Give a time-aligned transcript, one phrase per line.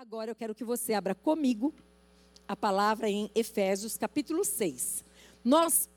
[0.00, 1.74] Agora eu quero que você abra comigo
[2.46, 5.04] a palavra em Efésios capítulo 6.
[5.44, 5.88] Nós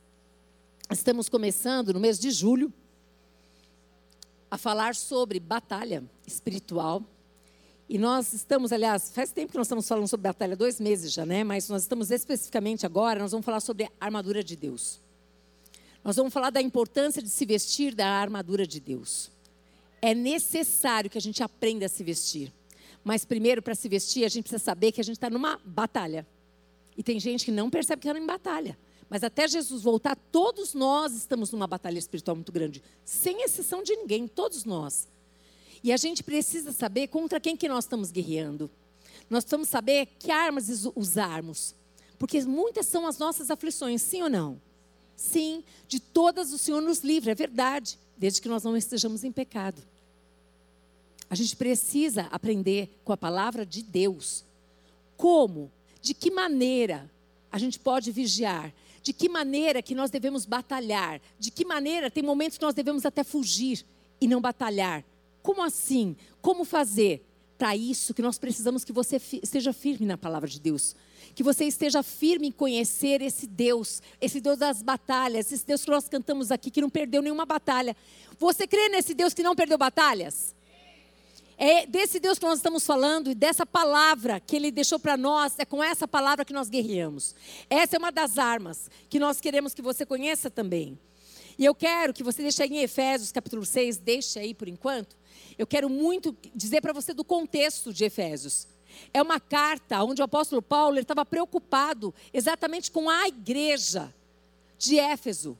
[0.89, 2.73] estamos começando no mês de julho
[4.49, 7.03] a falar sobre batalha espiritual.
[7.87, 11.23] E nós estamos, aliás, faz tempo que nós estamos falando sobre batalha, dois meses já,
[11.23, 11.43] né?
[11.43, 14.99] Mas nós estamos especificamente agora, nós vamos falar sobre a armadura de Deus.
[16.03, 19.29] Nós vamos falar da importância de se vestir da armadura de Deus.
[20.01, 22.51] É necessário que a gente aprenda a se vestir.
[23.03, 26.25] Mas primeiro, para se vestir, a gente precisa saber que a gente está numa batalha.
[26.97, 28.77] E tem gente que não percebe que está em batalha.
[29.09, 32.81] Mas até Jesus voltar, todos nós estamos numa batalha espiritual muito grande.
[33.03, 35.07] Sem exceção de ninguém, todos nós.
[35.83, 38.69] E a gente precisa saber contra quem que nós estamos guerreando.
[39.29, 41.75] Nós precisamos saber que armas usarmos.
[42.17, 44.61] Porque muitas são as nossas aflições, sim ou não?
[45.15, 49.31] Sim, de todas o Senhor nos livra, é verdade, desde que nós não estejamos em
[49.31, 49.81] pecado.
[51.31, 54.43] A gente precisa aprender com a palavra de Deus.
[55.15, 55.71] Como?
[56.01, 57.09] De que maneira
[57.49, 58.73] a gente pode vigiar?
[59.01, 61.21] De que maneira que nós devemos batalhar?
[61.39, 63.85] De que maneira tem momentos que nós devemos até fugir
[64.19, 65.05] e não batalhar?
[65.41, 66.17] Como assim?
[66.41, 67.25] Como fazer?
[67.57, 70.97] Para isso que nós precisamos que você esteja firme na palavra de Deus.
[71.33, 75.91] Que você esteja firme em conhecer esse Deus, esse Deus das batalhas, esse Deus que
[75.91, 77.95] nós cantamos aqui, que não perdeu nenhuma batalha.
[78.37, 80.53] Você crê nesse Deus que não perdeu batalhas?
[81.63, 85.53] É desse Deus que nós estamos falando e dessa palavra que Ele deixou para nós,
[85.59, 87.35] é com essa palavra que nós guerreamos.
[87.69, 90.97] Essa é uma das armas que nós queremos que você conheça também.
[91.59, 95.15] E eu quero que você deixe aí em Efésios capítulo 6, deixe aí por enquanto.
[95.55, 98.67] Eu quero muito dizer para você do contexto de Efésios.
[99.13, 104.11] É uma carta onde o apóstolo Paulo estava preocupado exatamente com a igreja
[104.79, 105.55] de Éfeso.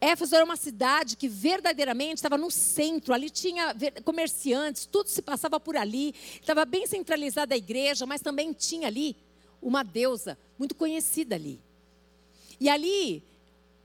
[0.00, 3.74] Éfeso era uma cidade que verdadeiramente estava no centro, ali tinha
[4.04, 9.16] comerciantes, tudo se passava por ali, estava bem centralizada a igreja, mas também tinha ali
[9.60, 11.60] uma deusa muito conhecida ali.
[12.60, 13.24] E ali,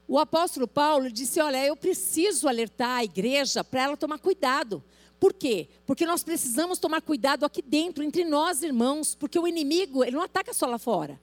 [0.08, 4.84] o apóstolo Paulo disse: Olha, eu preciso alertar a igreja para ela tomar cuidado.
[5.20, 5.68] Por quê?
[5.86, 10.24] Porque nós precisamos tomar cuidado aqui dentro, entre nós, irmãos, porque o inimigo, ele não
[10.24, 11.20] ataca só lá fora,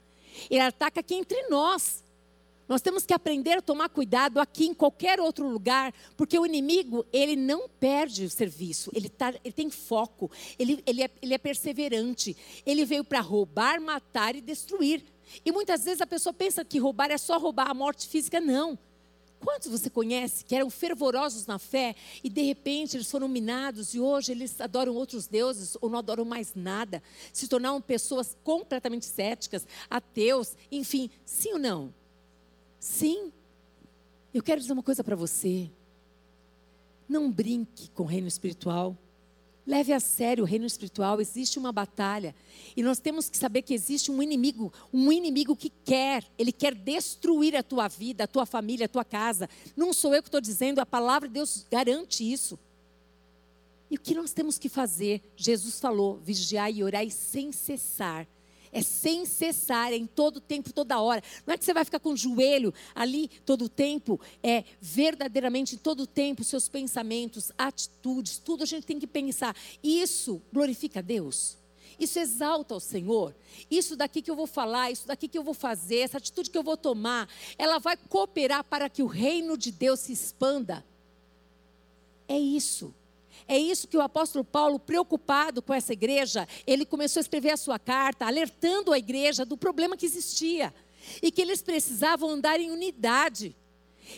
[0.48, 2.02] ele ataca aqui entre nós.
[2.70, 7.04] Nós temos que aprender a tomar cuidado aqui em qualquer outro lugar, porque o inimigo,
[7.12, 11.38] ele não perde o serviço, ele, tá, ele tem foco, ele, ele, é, ele é
[11.38, 12.36] perseverante.
[12.64, 15.02] Ele veio para roubar, matar e destruir.
[15.44, 18.78] E muitas vezes a pessoa pensa que roubar é só roubar a morte física, não.
[19.40, 23.98] Quantos você conhece que eram fervorosos na fé e de repente eles foram minados e
[23.98, 29.66] hoje eles adoram outros deuses ou não adoram mais nada, se tornaram pessoas completamente céticas,
[29.90, 31.99] ateus, enfim, sim ou não?
[32.80, 33.30] Sim.
[34.32, 35.70] Eu quero dizer uma coisa para você.
[37.06, 38.96] Não brinque com o reino espiritual.
[39.66, 42.34] Leve a sério o reino espiritual, existe uma batalha.
[42.74, 46.74] E nós temos que saber que existe um inimigo, um inimigo que quer, ele quer
[46.74, 49.48] destruir a tua vida, a tua família, a tua casa.
[49.76, 52.58] Não sou eu que estou dizendo, a palavra de Deus garante isso.
[53.90, 55.20] E o que nós temos que fazer?
[55.36, 58.26] Jesus falou: vigiar e orar sem cessar.
[58.72, 61.22] É sem cessar, é em todo tempo, toda hora.
[61.46, 64.20] Não é que você vai ficar com o joelho ali todo o tempo.
[64.42, 69.56] É verdadeiramente em todo o tempo, seus pensamentos, atitudes, tudo a gente tem que pensar.
[69.82, 71.58] Isso glorifica a Deus.
[71.98, 73.34] Isso exalta o Senhor.
[73.70, 76.56] Isso daqui que eu vou falar, isso daqui que eu vou fazer, essa atitude que
[76.56, 77.28] eu vou tomar,
[77.58, 80.84] ela vai cooperar para que o reino de Deus se expanda.
[82.26, 82.94] É isso.
[83.50, 87.56] É isso que o apóstolo Paulo, preocupado com essa igreja, ele começou a escrever a
[87.56, 90.72] sua carta, alertando a igreja do problema que existia
[91.20, 93.56] e que eles precisavam andar em unidade.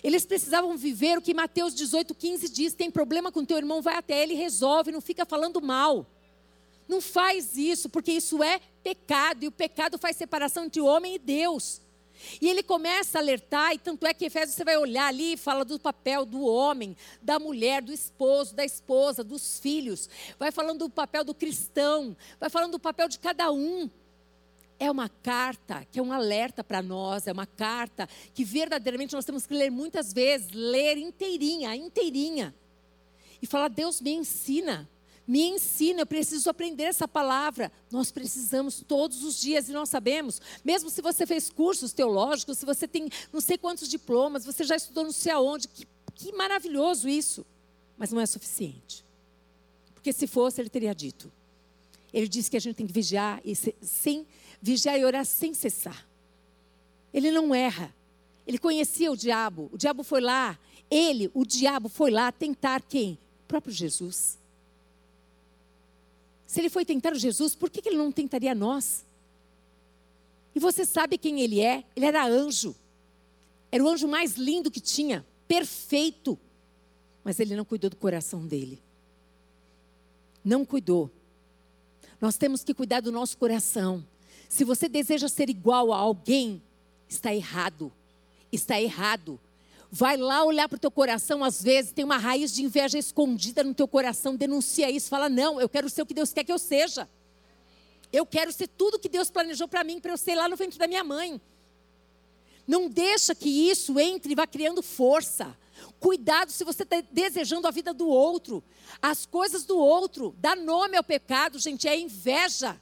[0.05, 4.23] Eles precisavam viver o que Mateus 18,15 diz: tem problema com teu irmão, vai até
[4.23, 6.07] ele e resolve, não fica falando mal.
[6.87, 11.15] Não faz isso, porque isso é pecado, e o pecado faz separação entre o homem
[11.15, 11.81] e Deus.
[12.41, 15.37] E ele começa a alertar, e tanto é que Efésios você vai olhar ali e
[15.37, 20.09] fala do papel do homem, da mulher, do esposo, da esposa, dos filhos.
[20.39, 23.91] Vai falando do papel do cristão, vai falando do papel de cada um.
[24.79, 29.25] É uma carta que é um alerta para nós, é uma carta que verdadeiramente nós
[29.25, 32.55] temos que ler muitas vezes, ler inteirinha, inteirinha.
[33.41, 34.89] E falar, Deus me ensina.
[35.33, 37.73] Me ensina, eu preciso aprender essa palavra.
[37.91, 42.67] Nós precisamos todos os dias e nós sabemos, mesmo se você fez cursos teológicos, se
[42.67, 47.09] você tem não sei quantos diplomas, você já estudou não sei aonde, que, que maravilhoso
[47.09, 47.47] isso.
[47.97, 49.03] Mas não é suficiente.
[49.95, 51.33] Porque se fosse, ele teria dito.
[52.13, 54.27] Ele disse que a gente tem que vigiar e sem
[54.61, 56.07] vigiar e orar sem cessar.
[57.11, 57.91] Ele não erra.
[58.47, 59.71] Ele conhecia o diabo.
[59.73, 60.59] O diabo foi lá.
[60.91, 63.19] Ele, o diabo, foi lá tentar quem?
[63.45, 64.42] O próprio Jesus.
[66.53, 69.07] Se ele foi tentar Jesus, por que ele não tentaria nós?
[70.55, 71.83] E você sabe quem ele é?
[71.97, 72.77] Ele era anjo.
[73.71, 76.39] Era o anjo mais lindo que tinha, perfeito.
[77.25, 78.83] Mas ele não cuidou do coração dele.
[80.45, 81.11] Não cuidou.
[82.21, 84.07] Nós temos que cuidar do nosso coração.
[84.47, 86.61] Se você deseja ser igual a alguém,
[87.09, 87.91] está errado.
[88.53, 89.41] Está errado.
[89.95, 93.63] Vai lá olhar para o teu coração, às vezes tem uma raiz de inveja escondida
[93.63, 96.51] no teu coração, denuncia isso, fala: "Não, eu quero ser o que Deus quer que
[96.51, 97.07] eu seja".
[98.11, 100.79] Eu quero ser tudo que Deus planejou para mim, para eu ser lá no ventre
[100.79, 101.39] da minha mãe.
[102.67, 105.55] Não deixa que isso entre e vá criando força.
[106.01, 108.65] Cuidado se você está desejando a vida do outro,
[109.01, 110.35] as coisas do outro.
[110.39, 112.81] Dá nome ao pecado, gente, é inveja.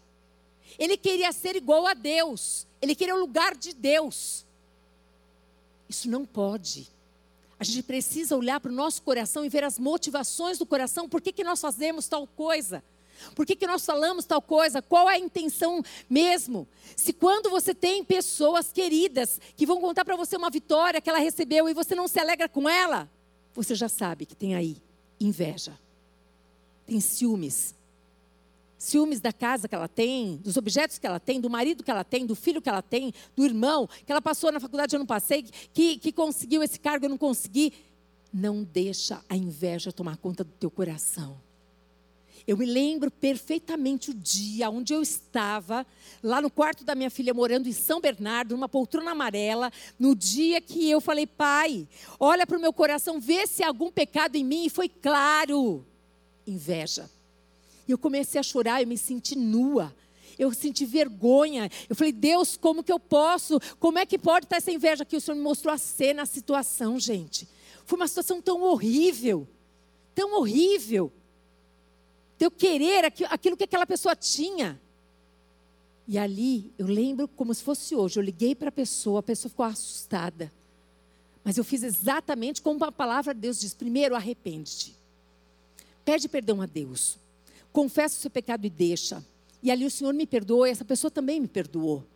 [0.78, 4.46] Ele queria ser igual a Deus, ele queria o lugar de Deus.
[5.88, 6.88] Isso não pode.
[7.60, 11.20] A gente precisa olhar para o nosso coração e ver as motivações do coração, por
[11.20, 12.82] que, que nós fazemos tal coisa.
[13.34, 14.80] Por que, que nós falamos tal coisa?
[14.80, 16.66] Qual é a intenção mesmo?
[16.96, 21.18] Se quando você tem pessoas queridas que vão contar para você uma vitória que ela
[21.18, 23.10] recebeu e você não se alegra com ela,
[23.54, 24.78] você já sabe que tem aí
[25.20, 25.78] inveja,
[26.86, 27.74] tem ciúmes.
[28.80, 32.02] Ciúmes da casa que ela tem, dos objetos que ela tem, do marido que ela
[32.02, 35.04] tem, do filho que ela tem, do irmão, que ela passou na faculdade, eu não
[35.04, 37.74] passei, que, que conseguiu esse cargo, eu não consegui.
[38.32, 41.38] Não deixa a inveja tomar conta do teu coração.
[42.46, 45.86] Eu me lembro perfeitamente o dia onde eu estava,
[46.22, 50.58] lá no quarto da minha filha, morando em São Bernardo, numa poltrona amarela, no dia
[50.58, 51.86] que eu falei, pai,
[52.18, 55.84] olha para o meu coração, vê se há algum pecado em mim, e foi claro,
[56.46, 57.10] inveja.
[57.90, 59.92] E eu comecei a chorar, eu me senti nua.
[60.38, 61.68] Eu senti vergonha.
[61.88, 63.58] Eu falei, Deus, como que eu posso?
[63.80, 65.16] Como é que pode estar essa inveja aqui?
[65.16, 67.48] O Senhor me mostrou a cena, a situação, gente.
[67.84, 69.44] Foi uma situação tão horrível.
[70.14, 71.12] Tão horrível
[72.38, 74.80] de eu querer aquilo que aquela pessoa tinha.
[76.06, 79.50] E ali, eu lembro como se fosse hoje, eu liguei para a pessoa, a pessoa
[79.50, 80.52] ficou assustada.
[81.42, 84.94] Mas eu fiz exatamente como a palavra de Deus diz: primeiro, arrepende-te.
[86.04, 87.18] Pede perdão a Deus.
[87.72, 89.24] Confessa o seu pecado e deixa.
[89.62, 92.06] E ali o Senhor me perdoou e essa pessoa também me perdoou.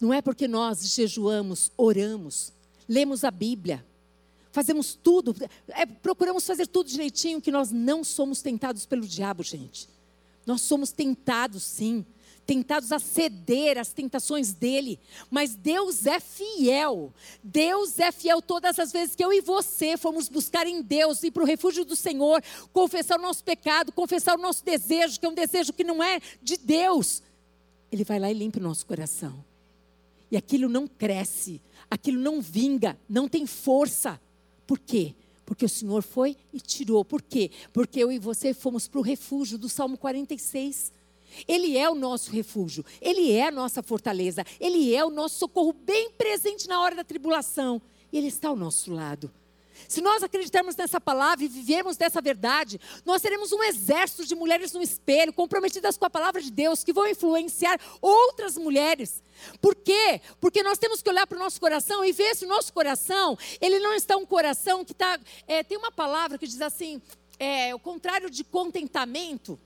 [0.00, 2.52] Não é porque nós jejuamos, oramos,
[2.88, 3.84] lemos a Bíblia,
[4.52, 5.34] fazemos tudo,
[5.68, 9.88] é, procuramos fazer tudo direitinho, que nós não somos tentados pelo diabo, gente.
[10.44, 12.06] Nós somos tentados, sim,
[12.46, 14.98] tentados a ceder às tentações dele,
[15.30, 17.12] mas Deus é fiel.
[17.42, 21.32] Deus é fiel todas as vezes que eu e você fomos buscar em Deus, ir
[21.32, 22.42] para o refúgio do Senhor,
[22.72, 26.20] confessar o nosso pecado, confessar o nosso desejo, que é um desejo que não é
[26.40, 27.22] de Deus.
[27.90, 29.44] Ele vai lá e limpa o nosso coração.
[30.30, 34.20] E aquilo não cresce, aquilo não vinga, não tem força.
[34.66, 35.14] Por quê?
[35.44, 37.04] Porque o Senhor foi e tirou.
[37.04, 37.50] Por quê?
[37.72, 40.92] Porque eu e você fomos para o refúgio do Salmo 46.
[41.46, 45.72] Ele é o nosso refúgio, Ele é a nossa fortaleza, Ele é o nosso socorro
[45.72, 47.80] bem presente na hora da tribulação.
[48.12, 49.30] Ele está ao nosso lado.
[49.88, 54.72] Se nós acreditarmos nessa palavra e vivermos dessa verdade, nós seremos um exército de mulheres
[54.72, 59.22] no espelho, comprometidas com a palavra de Deus, que vão influenciar outras mulheres.
[59.60, 60.20] Por quê?
[60.40, 63.38] Porque nós temos que olhar para o nosso coração e ver se o nosso coração,
[63.60, 65.20] ele não está um coração que está.
[65.46, 67.00] É, tem uma palavra que diz assim:
[67.38, 69.58] é, o contrário de contentamento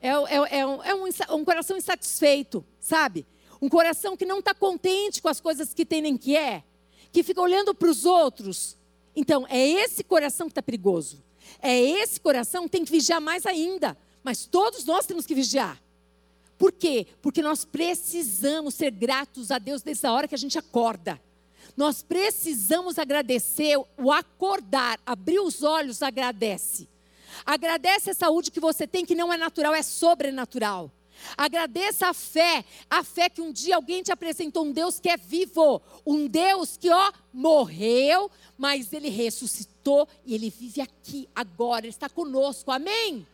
[0.00, 3.26] é, é, é, um, é um, um coração insatisfeito, sabe?
[3.60, 6.64] Um coração que não está contente com as coisas que tem nem que é,
[7.12, 8.78] que fica olhando para os outros
[9.14, 11.22] então, é esse coração que está perigoso.
[11.60, 13.96] É esse coração que tem que vigiar mais ainda.
[14.22, 15.80] Mas todos nós temos que vigiar.
[16.56, 17.06] Por quê?
[17.22, 21.20] Porque nós precisamos ser gratos a Deus desde a hora que a gente acorda.
[21.76, 26.88] Nós precisamos agradecer o acordar, abrir os olhos, agradece.
[27.44, 30.90] Agradece a saúde que você tem, que não é natural, é sobrenatural.
[31.36, 35.16] Agradeça a fé, a fé que um dia alguém te apresentou um Deus que é
[35.16, 41.90] vivo, um Deus que, ó, morreu, mas ele ressuscitou e ele vive aqui agora, ele
[41.90, 42.70] está conosco.
[42.70, 43.26] Amém?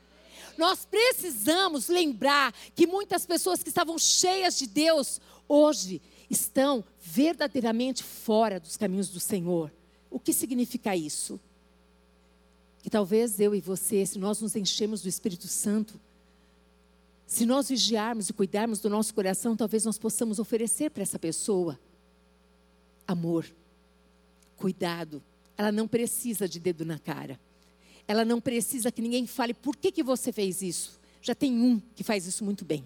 [0.57, 8.59] Nós precisamos lembrar que muitas pessoas que estavam cheias de Deus hoje estão verdadeiramente fora
[8.59, 9.73] dos caminhos do Senhor.
[10.11, 11.39] O que significa isso?
[12.87, 16.01] Que talvez eu e você, se nós nos enchemos do Espírito Santo,
[17.27, 21.77] se nós vigiarmos e cuidarmos do nosso coração, talvez nós possamos oferecer para essa pessoa
[23.05, 23.45] amor,
[24.57, 25.21] cuidado.
[25.59, 27.41] Ela não precisa de dedo na cara.
[28.07, 31.01] Ela não precisa que ninguém fale por que, que você fez isso.
[31.21, 32.85] Já tem um que faz isso muito bem.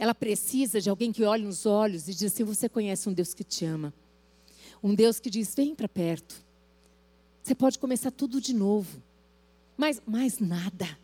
[0.00, 3.32] Ela precisa de alguém que olhe nos olhos e diz assim: Você conhece um Deus
[3.32, 3.94] que te ama.
[4.82, 6.44] Um Deus que diz: Vem para perto.
[7.46, 9.00] Você pode começar tudo de novo.
[9.76, 10.98] Mas mais nada.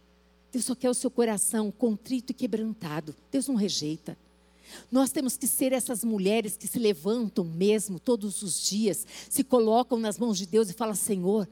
[0.50, 3.14] Deus só quer o seu coração contrito e quebrantado.
[3.30, 4.18] Deus não rejeita.
[4.90, 10.00] Nós temos que ser essas mulheres que se levantam mesmo todos os dias, se colocam
[10.00, 11.48] nas mãos de Deus e falam: Senhor,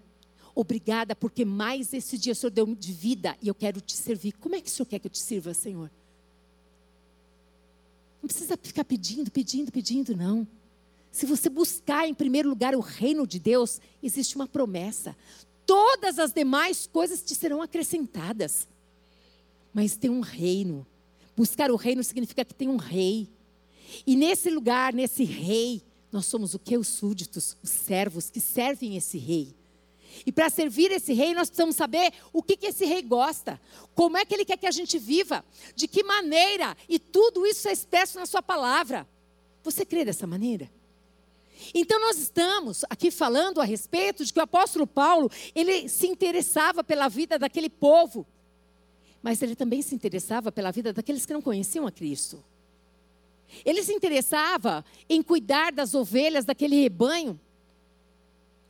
[0.56, 4.32] obrigada, porque mais esse dia o Senhor deu de vida e eu quero te servir.
[4.40, 5.88] Como é que o Senhor quer que eu te sirva, Senhor?
[8.20, 10.44] Não precisa ficar pedindo, pedindo, pedindo, não.
[11.10, 15.16] Se você buscar em primeiro lugar o reino de Deus, existe uma promessa.
[15.66, 18.68] Todas as demais coisas te serão acrescentadas.
[19.72, 20.86] Mas tem um reino.
[21.36, 23.28] Buscar o reino significa que tem um rei.
[24.06, 26.76] E nesse lugar, nesse rei, nós somos o que?
[26.76, 29.54] Os súditos, os servos que servem esse rei.
[30.26, 33.60] E para servir esse rei, nós precisamos saber o que, que esse rei gosta,
[33.94, 37.68] como é que ele quer que a gente viva, de que maneira, e tudo isso
[37.68, 39.08] é expresso na sua palavra.
[39.62, 40.70] Você crê dessa maneira?
[41.74, 46.82] Então nós estamos aqui falando a respeito de que o apóstolo Paulo, ele se interessava
[46.82, 48.26] pela vida daquele povo,
[49.22, 52.42] mas ele também se interessava pela vida daqueles que não conheciam a Cristo.
[53.64, 57.38] Ele se interessava em cuidar das ovelhas daquele rebanho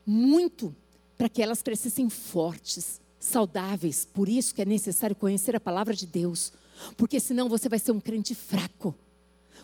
[0.05, 0.75] muito
[1.17, 4.05] para que elas crescessem fortes, saudáveis.
[4.05, 6.53] Por isso que é necessário conhecer a palavra de Deus,
[6.97, 8.95] porque senão você vai ser um crente fraco.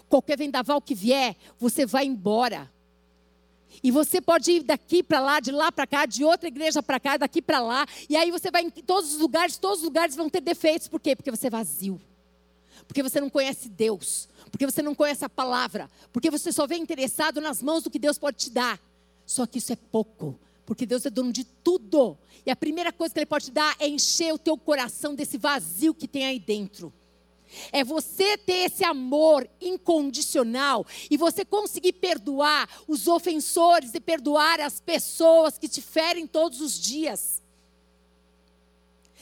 [0.09, 2.71] Qualquer vendaval que vier, você vai embora.
[3.82, 6.99] E você pode ir daqui para lá, de lá para cá, de outra igreja para
[6.99, 7.87] cá, daqui para lá.
[8.08, 10.88] E aí você vai em todos os lugares, todos os lugares vão ter defeitos.
[10.88, 11.14] Por quê?
[11.14, 12.00] Porque você é vazio.
[12.87, 14.28] Porque você não conhece Deus.
[14.50, 15.90] Porque você não conhece a palavra.
[16.12, 18.80] Porque você só vem interessado nas mãos do que Deus pode te dar.
[19.25, 20.38] Só que isso é pouco.
[20.64, 22.16] Porque Deus é dono de tudo.
[22.44, 25.37] E a primeira coisa que Ele pode te dar é encher o teu coração desse
[25.37, 26.92] vazio que tem aí dentro.
[27.73, 34.81] É você ter esse amor incondicional e você conseguir perdoar os ofensores e perdoar as
[34.81, 37.43] pessoas que te ferem todos os dias.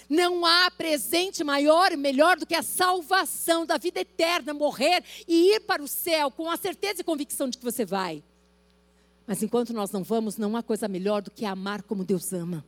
[0.08, 5.54] Não há presente maior e melhor do que a salvação da vida eterna, morrer e
[5.54, 8.22] ir para o céu com a certeza e convicção de que você vai.
[9.26, 12.64] Mas enquanto nós não vamos, não há coisa melhor do que amar como Deus ama,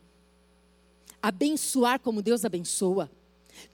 [1.21, 3.09] abençoar como Deus abençoa,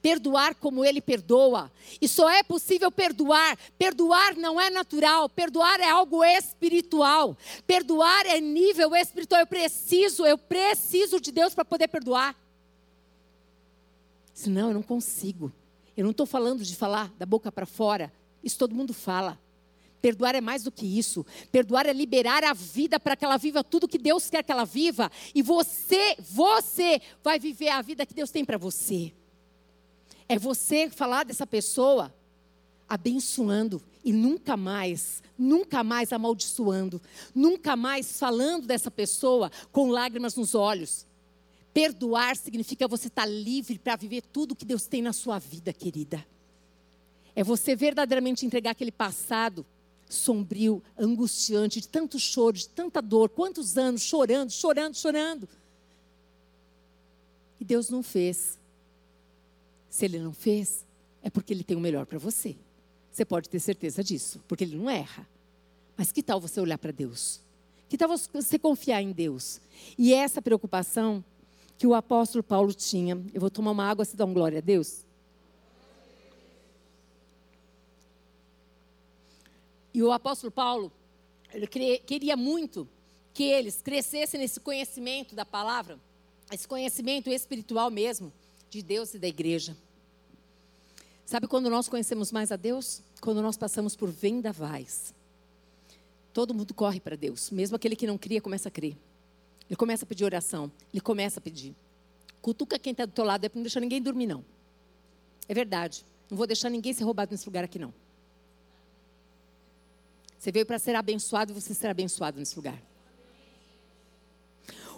[0.00, 1.70] perdoar como Ele perdoa.
[2.00, 3.58] E só é possível perdoar.
[3.78, 7.36] Perdoar não é natural, perdoar é algo espiritual.
[7.66, 9.40] Perdoar é nível espiritual.
[9.40, 12.36] Eu preciso, eu preciso de Deus para poder perdoar.
[14.32, 15.52] Senão eu não consigo.
[15.96, 18.12] Eu não estou falando de falar da boca para fora.
[18.42, 19.38] Isso todo mundo fala.
[20.04, 21.24] Perdoar é mais do que isso.
[21.50, 24.66] Perdoar é liberar a vida para que ela viva tudo que Deus quer que ela
[24.66, 25.10] viva.
[25.34, 29.14] E você, você vai viver a vida que Deus tem para você.
[30.28, 32.14] É você falar dessa pessoa
[32.88, 37.00] abençoando e nunca mais, nunca mais amaldiçoando,
[37.34, 41.06] nunca mais falando dessa pessoa com lágrimas nos olhos.
[41.72, 46.24] Perdoar significa você estar livre para viver tudo que Deus tem na sua vida, querida.
[47.34, 49.66] É você verdadeiramente entregar aquele passado
[50.08, 55.48] sombrio, angustiante, de tanto choro, de tanta dor, quantos anos chorando, chorando, chorando.
[57.58, 58.58] E Deus não fez.
[59.94, 60.84] Se Ele não fez,
[61.22, 62.56] é porque Ele tem o melhor para você.
[63.12, 65.24] Você pode ter certeza disso, porque Ele não erra.
[65.96, 67.40] Mas que tal você olhar para Deus?
[67.88, 69.60] Que tal você confiar em Deus?
[69.96, 71.24] E essa preocupação
[71.78, 74.60] que o apóstolo Paulo tinha, eu vou tomar uma água, se dá um glória a
[74.60, 75.04] Deus.
[79.94, 80.90] E o apóstolo Paulo,
[81.52, 82.88] ele queria muito
[83.32, 86.00] que eles crescessem nesse conhecimento da palavra,
[86.50, 88.32] esse conhecimento espiritual mesmo,
[88.78, 89.76] de Deus e da igreja.
[91.24, 93.02] Sabe quando nós conhecemos mais a Deus?
[93.20, 95.14] Quando nós passamos por vendavais.
[96.32, 98.96] Todo mundo corre para Deus, mesmo aquele que não cria começa a crer.
[99.68, 101.74] Ele começa a pedir oração, ele começa a pedir.
[102.42, 104.44] Cutuca quem está do teu lado, é para não deixar ninguém dormir, não.
[105.48, 106.04] É verdade.
[106.28, 107.94] Não vou deixar ninguém ser roubado nesse lugar aqui, não.
[110.38, 112.78] Você veio para ser abençoado e você será abençoado nesse lugar.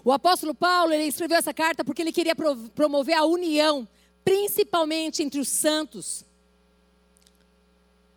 [0.06, 2.36] O apóstolo Paulo, ele escreveu essa carta porque ele queria
[2.76, 3.88] promover a união,
[4.24, 6.24] principalmente entre os santos,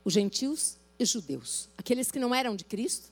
[0.05, 3.11] os gentios e os judeus, aqueles que não eram de Cristo,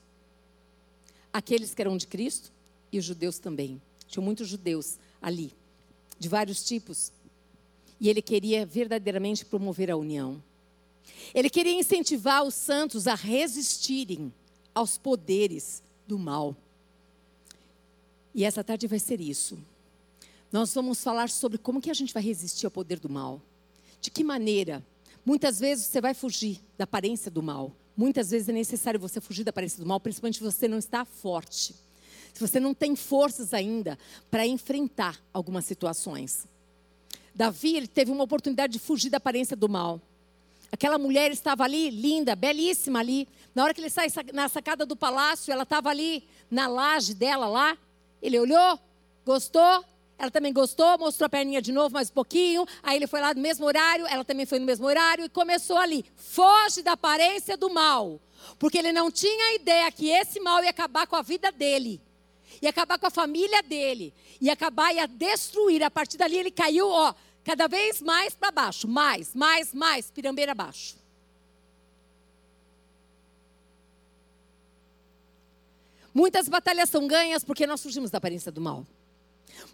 [1.32, 2.52] aqueles que eram de Cristo
[2.92, 3.82] e os judeus também.
[4.06, 5.52] Tinham muitos judeus ali,
[6.16, 7.10] de vários tipos.
[8.00, 10.40] E ele queria verdadeiramente promover a união.
[11.34, 14.32] Ele queria incentivar os santos a resistirem
[14.72, 16.54] aos poderes do mal.
[18.38, 19.58] E essa tarde vai ser isso.
[20.52, 23.42] Nós vamos falar sobre como que a gente vai resistir ao poder do mal.
[24.00, 24.80] De que maneira?
[25.26, 27.72] Muitas vezes você vai fugir da aparência do mal.
[27.96, 31.04] Muitas vezes é necessário você fugir da aparência do mal, principalmente se você não está
[31.04, 31.74] forte.
[32.32, 33.98] Se você não tem forças ainda
[34.30, 36.46] para enfrentar algumas situações.
[37.34, 40.00] Davi ele teve uma oportunidade de fugir da aparência do mal.
[40.70, 43.26] Aquela mulher estava ali, linda, belíssima ali.
[43.52, 47.48] Na hora que ele sai na sacada do palácio, ela estava ali na laje dela
[47.48, 47.76] lá.
[48.22, 48.78] Ele olhou,
[49.24, 49.84] gostou,
[50.18, 52.66] ela também gostou, mostrou a perninha de novo mais um pouquinho.
[52.82, 55.76] Aí ele foi lá no mesmo horário, ela também foi no mesmo horário e começou
[55.76, 56.04] ali.
[56.16, 58.20] Foge da aparência do mal.
[58.58, 62.00] Porque ele não tinha ideia que esse mal ia acabar com a vida dele.
[62.60, 64.12] Ia acabar com a família dele.
[64.40, 65.84] Ia acabar, ia destruir.
[65.84, 68.88] A partir dali ele caiu, ó, cada vez mais para baixo.
[68.88, 70.97] Mais, mais, mais, pirambeira abaixo.
[76.14, 78.86] Muitas batalhas são ganhas porque nós fugimos da aparência do mal.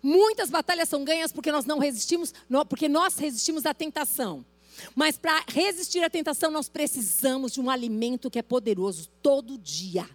[0.02, 2.32] Muitas batalhas são ganhas porque nós não resistimos,
[2.68, 4.44] porque nós resistimos à tentação.
[4.94, 10.08] Mas para resistir à tentação, nós precisamos de um alimento que é poderoso todo dia.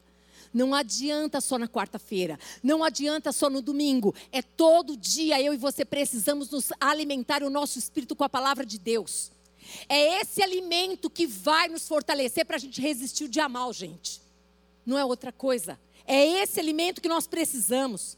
[0.53, 5.57] Não adianta só na quarta-feira, não adianta só no domingo, é todo dia eu e
[5.57, 9.31] você precisamos nos alimentar o nosso espírito com a palavra de Deus.
[9.87, 14.19] É esse alimento que vai nos fortalecer para a gente resistir o dia mal, gente.
[14.83, 15.79] Não é outra coisa.
[16.11, 18.17] É esse alimento que nós precisamos.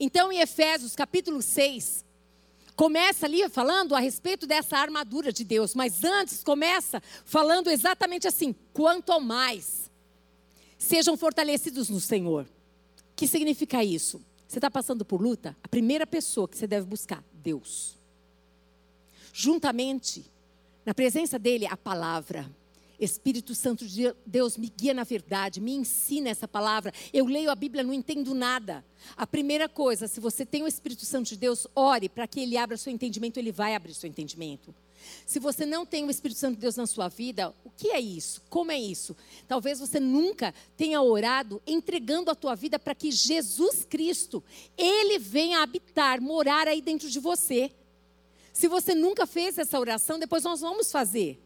[0.00, 2.02] Então, em Efésios capítulo 6,
[2.74, 8.54] começa ali falando a respeito dessa armadura de Deus, mas antes começa falando exatamente assim:
[8.72, 9.90] quanto mais
[10.78, 12.44] sejam fortalecidos no Senhor.
[12.44, 14.24] O que significa isso?
[14.48, 15.54] Você está passando por luta?
[15.62, 17.94] A primeira pessoa que você deve buscar, Deus.
[19.34, 20.24] Juntamente,
[20.82, 22.50] na presença dele, a palavra.
[22.98, 26.92] Espírito Santo de Deus, me guia na verdade, me ensina essa palavra.
[27.12, 28.84] Eu leio a Bíblia, não entendo nada.
[29.16, 32.56] A primeira coisa, se você tem o Espírito Santo de Deus, ore para que ele
[32.56, 34.74] abra seu entendimento, ele vai abrir seu entendimento.
[35.24, 38.00] Se você não tem o Espírito Santo de Deus na sua vida, o que é
[38.00, 38.42] isso?
[38.48, 39.16] Como é isso?
[39.46, 44.42] Talvez você nunca tenha orado entregando a tua vida para que Jesus Cristo,
[44.76, 47.70] ele venha habitar, morar aí dentro de você.
[48.52, 51.45] Se você nunca fez essa oração, depois nós vamos fazer.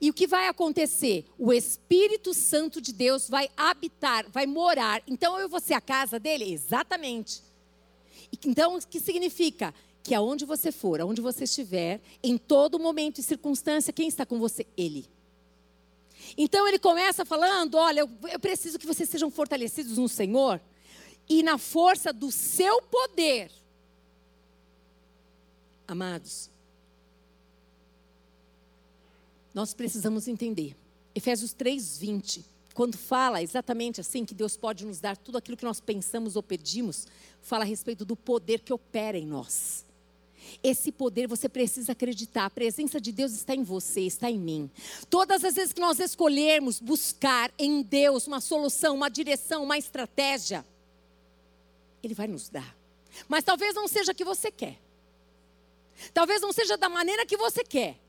[0.00, 1.24] E o que vai acontecer?
[1.38, 5.02] O Espírito Santo de Deus vai habitar, vai morar.
[5.06, 6.52] Então eu vou ser a casa dele?
[6.52, 7.42] Exatamente.
[8.44, 9.74] Então, o que significa?
[10.02, 14.38] Que aonde você for, aonde você estiver, em todo momento e circunstância, quem está com
[14.38, 14.66] você?
[14.76, 15.08] Ele.
[16.36, 20.60] Então ele começa falando: olha, eu preciso que vocês sejam fortalecidos no Senhor
[21.28, 23.50] e na força do seu poder.
[25.86, 26.50] Amados,
[29.54, 30.76] nós precisamos entender.
[31.14, 35.80] Efésios 3:20, quando fala exatamente assim que Deus pode nos dar tudo aquilo que nós
[35.80, 37.06] pensamos ou pedimos,
[37.40, 39.84] fala a respeito do poder que opera em nós.
[40.62, 42.46] Esse poder você precisa acreditar.
[42.46, 44.70] A presença de Deus está em você, está em mim.
[45.08, 50.66] Todas as vezes que nós escolhermos buscar em Deus uma solução, uma direção, uma estratégia,
[52.02, 52.76] Ele vai nos dar.
[53.28, 54.78] Mas talvez não seja o que você quer.
[56.12, 58.03] Talvez não seja da maneira que você quer.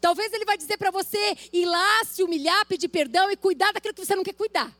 [0.00, 3.94] Talvez ele vai dizer para você ir lá, se humilhar, pedir perdão e cuidar daquilo
[3.94, 4.76] que você não quer cuidar.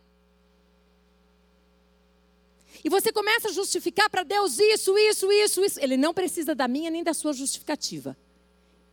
[2.84, 5.80] E você começa a justificar para Deus isso, isso, isso, isso.
[5.80, 8.16] Ele não precisa da minha nem da sua justificativa.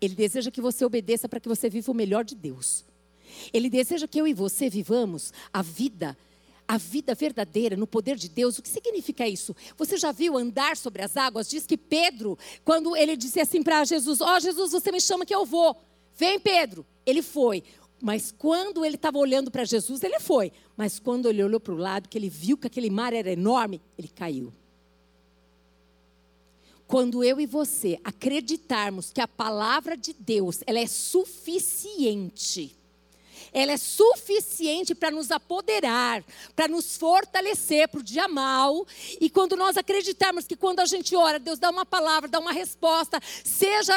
[0.02, 2.84] Ele deseja que você obedeça para que você viva o melhor de Deus.
[3.54, 6.18] Ele deseja que eu e você vivamos a vida,
[6.68, 8.58] a vida verdadeira no poder de Deus.
[8.58, 9.56] O que significa isso?
[9.78, 11.50] Você já viu andar sobre as águas?
[11.50, 15.26] Diz que Pedro, quando ele disse assim para Jesus: Ó oh, Jesus, você me chama
[15.26, 15.78] que eu vou.
[16.16, 16.86] Vem, Pedro.
[17.06, 17.64] Ele foi.
[18.02, 20.52] Mas quando ele estava olhando para Jesus, ele foi.
[20.76, 23.82] Mas quando ele olhou para o lado, que ele viu que aquele mar era enorme,
[23.98, 24.54] ele caiu.
[26.88, 32.76] Quando eu e você acreditarmos que a palavra de Deus ela é suficiente
[33.56, 36.22] ela é suficiente para nos apoderar,
[36.54, 38.86] para nos fortalecer para o dia mal.
[39.22, 42.52] E quando nós acreditarmos que quando a gente ora, Deus dá uma palavra, dá uma
[42.52, 43.94] resposta, seja,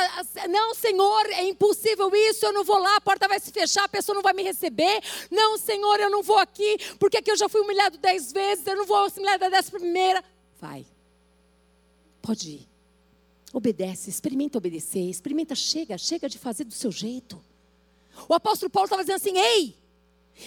[0.49, 3.89] não, Senhor, é impossível isso, eu não vou lá, a porta vai se fechar, a
[3.89, 5.03] pessoa não vai me receber.
[5.29, 8.77] Não, Senhor, eu não vou aqui, porque aqui eu já fui humilhado dez vezes, eu
[8.77, 10.25] não vou ser da décima primeira.
[10.61, 10.87] Vai.
[12.23, 12.69] Pode ir.
[13.53, 17.43] Obedece, experimenta obedecer, experimenta, chega, chega de fazer do seu jeito.
[18.27, 19.77] O apóstolo Paulo estava dizendo assim: ei,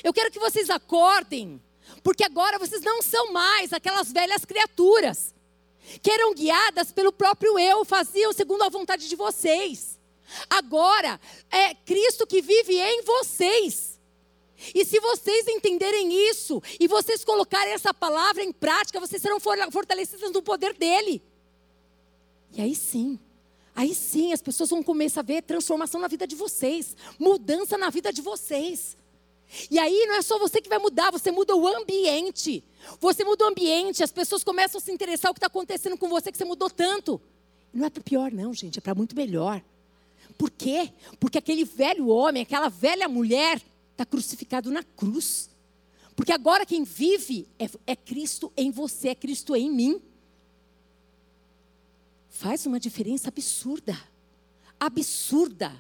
[0.04, 1.62] eu quero que vocês acordem,
[2.04, 5.34] porque agora vocês não são mais aquelas velhas criaturas
[6.02, 10.00] que eram guiadas pelo próprio eu, faziam segundo a vontade de vocês.
[10.50, 14.00] Agora é Cristo que vive em vocês.
[14.76, 20.32] E se vocês entenderem isso e vocês colocarem essa palavra em prática, vocês serão fortalecidos
[20.32, 21.22] no poder dele.
[22.54, 23.20] E aí sim,
[23.76, 27.90] Aí sim as pessoas vão começar a ver transformação na vida de vocês, mudança na
[27.90, 28.98] vida de vocês.
[29.70, 32.64] E aí não é só você que vai mudar, você muda o ambiente.
[33.00, 36.10] Você muda o ambiente, as pessoas começam a se interessar o que está acontecendo com
[36.10, 37.22] você, que você mudou tanto.
[37.74, 39.62] Não é para pior, não, gente, é para muito melhor.
[40.38, 40.92] Por quê?
[41.20, 45.50] Porque aquele velho homem, aquela velha mulher, está crucificado na cruz.
[46.16, 50.02] Porque agora quem vive é, é Cristo em você, é Cristo em mim.
[52.32, 53.96] Faz uma diferença absurda.
[54.80, 55.72] Absurda.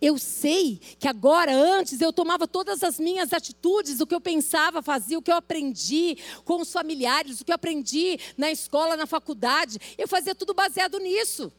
[0.00, 4.82] Eu sei que agora, antes, eu tomava todas as minhas atitudes, o que eu pensava,
[4.82, 9.06] fazia, o que eu aprendi com os familiares, o que eu aprendi na escola, na
[9.06, 11.52] faculdade, eu fazia tudo baseado nisso.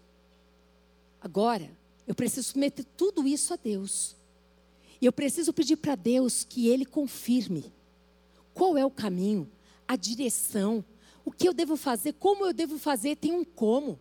[1.22, 1.70] Agora,
[2.08, 4.16] eu preciso submeter tudo isso a Deus.
[5.00, 7.72] E eu preciso pedir para Deus que Ele confirme
[8.56, 9.50] qual é o caminho,
[9.88, 10.84] a direção,
[11.24, 14.00] o que eu devo fazer, como eu devo fazer, tem um como.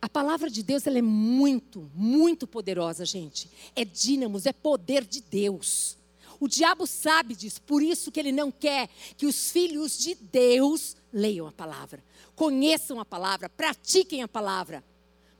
[0.00, 3.50] A palavra de Deus ela é muito, muito poderosa, gente.
[3.74, 5.98] É dínamos, é poder de Deus.
[6.40, 10.96] O diabo sabe disso, por isso que ele não quer que os filhos de Deus
[11.12, 12.02] leiam a palavra,
[12.36, 14.84] conheçam a palavra, pratiquem a palavra,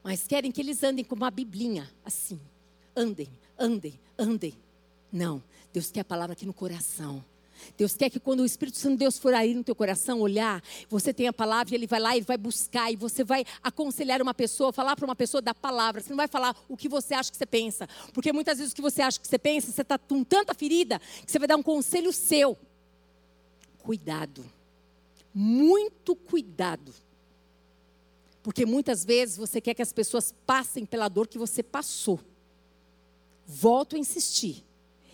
[0.02, 2.40] mas querem que eles andem com uma biblinha, assim.
[2.96, 4.54] Andem, andem, andem.
[5.12, 5.40] Não,
[5.72, 7.24] Deus quer a palavra aqui no coração.
[7.76, 10.62] Deus quer que quando o Espírito Santo de Deus for aí no teu coração olhar,
[10.88, 14.20] você tem a palavra e ele vai lá e vai buscar e você vai aconselhar
[14.22, 16.00] uma pessoa, falar para uma pessoa da palavra.
[16.00, 18.76] Você não vai falar o que você acha que você pensa, porque muitas vezes o
[18.76, 21.56] que você acha que você pensa, você está com tanta ferida que você vai dar
[21.56, 22.56] um conselho seu.
[23.78, 24.44] Cuidado,
[25.32, 26.92] muito cuidado,
[28.42, 32.18] porque muitas vezes você quer que as pessoas passem pela dor que você passou.
[33.46, 34.64] Volto a insistir.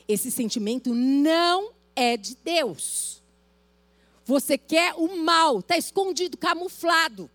[0.07, 3.23] Esse sentimento não é de Deus.
[4.25, 7.31] Você quer o mal, está escondido, camuflado.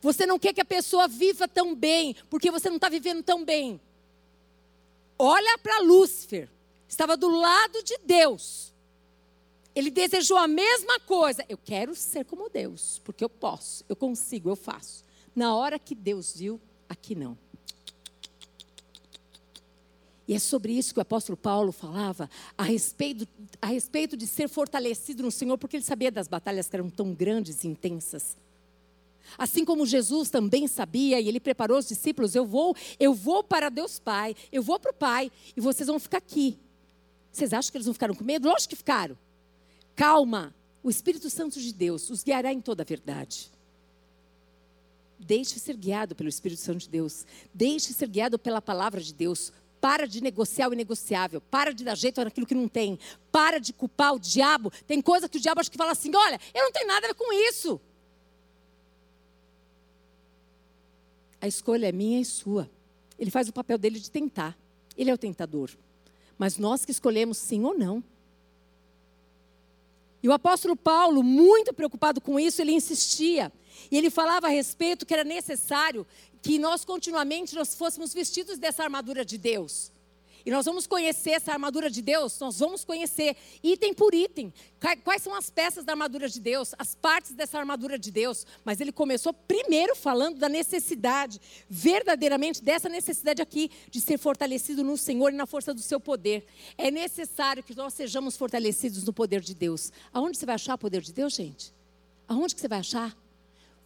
[0.00, 3.44] Você não quer que a pessoa viva tão bem, porque você não está vivendo tão
[3.44, 3.80] bem.
[5.18, 6.48] Olha para Lúcifer,
[6.88, 8.72] estava do lado de Deus.
[9.74, 11.44] Ele desejou a mesma coisa.
[11.48, 15.04] Eu quero ser como Deus, porque eu posso, eu consigo, eu faço.
[15.34, 17.36] Na hora que Deus viu, aqui não.
[20.28, 23.26] E é sobre isso que o apóstolo Paulo falava, a respeito,
[23.62, 27.14] a respeito de ser fortalecido no Senhor, porque ele sabia das batalhas que eram tão
[27.14, 28.36] grandes e intensas.
[29.38, 33.70] Assim como Jesus também sabia, e ele preparou os discípulos: eu vou, eu vou para
[33.70, 36.58] Deus Pai, eu vou para o Pai, e vocês vão ficar aqui.
[37.32, 38.48] Vocês acham que eles não ficaram com medo?
[38.48, 39.16] Lógico que ficaram.
[39.96, 43.50] Calma, o Espírito Santo de Deus os guiará em toda a verdade.
[45.18, 47.26] Deixe ser guiado pelo Espírito Santo de Deus.
[47.52, 49.52] Deixe ser guiado pela palavra de Deus.
[49.80, 51.40] Para de negociar o inegociável.
[51.40, 52.98] Para de dar jeito naquilo que não tem.
[53.30, 54.72] Para de culpar o diabo.
[54.86, 57.08] Tem coisa que o diabo acha que fala assim: olha, eu não tenho nada a
[57.08, 57.80] ver com isso.
[61.40, 62.68] A escolha é minha e sua.
[63.18, 64.56] Ele faz o papel dele de tentar.
[64.96, 65.70] Ele é o tentador.
[66.36, 68.02] Mas nós que escolhemos sim ou não.
[70.22, 73.52] E o apóstolo Paulo, muito preocupado com isso, ele insistia.
[73.90, 76.06] E ele falava a respeito que era necessário
[76.42, 79.92] que nós continuamente nós fôssemos vestidos dessa armadura de Deus.
[80.48, 84.50] E nós vamos conhecer essa armadura de Deus, nós vamos conhecer item por item.
[85.04, 88.46] Quais são as peças da armadura de Deus, as partes dessa armadura de Deus.
[88.64, 94.96] Mas ele começou primeiro falando da necessidade, verdadeiramente dessa necessidade aqui, de ser fortalecido no
[94.96, 96.46] Senhor e na força do seu poder.
[96.78, 99.92] É necessário que nós sejamos fortalecidos no poder de Deus.
[100.14, 101.74] Aonde você vai achar o poder de Deus, gente?
[102.26, 103.14] Aonde que você vai achar?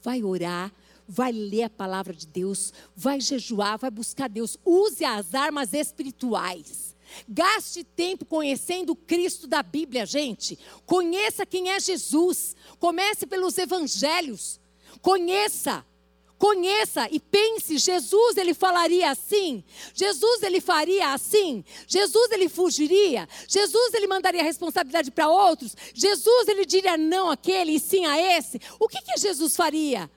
[0.00, 0.72] Vai orar,
[1.06, 4.56] vai ler a palavra de Deus, vai jejuar, vai buscar Deus.
[4.64, 6.92] Use as armas espirituais.
[7.28, 10.58] Gaste tempo conhecendo Cristo da Bíblia, gente.
[10.86, 12.56] Conheça quem é Jesus.
[12.78, 14.60] Comece pelos evangelhos.
[15.00, 15.84] Conheça.
[16.38, 19.62] Conheça e pense, Jesus ele falaria assim?
[19.94, 21.64] Jesus ele faria assim?
[21.86, 23.28] Jesus ele fugiria?
[23.46, 25.76] Jesus ele mandaria responsabilidade para outros?
[25.94, 28.60] Jesus ele diria não àquele e sim a esse?
[28.80, 30.10] O que que Jesus faria?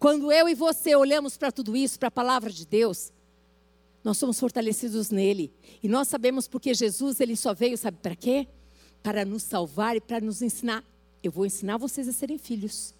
[0.00, 3.12] Quando eu e você olhamos para tudo isso, para a palavra de Deus,
[4.02, 5.52] nós somos fortalecidos nele.
[5.82, 8.48] E nós sabemos porque Jesus ele só veio, sabe para quê?
[9.02, 10.82] Para nos salvar e para nos ensinar.
[11.22, 12.94] Eu vou ensinar vocês a serem filhos.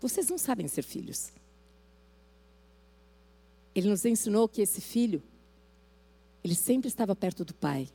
[0.00, 1.32] Vocês não sabem ser filhos.
[3.74, 5.20] Ele nos ensinou que esse filho,
[6.44, 7.88] ele sempre estava perto do Pai.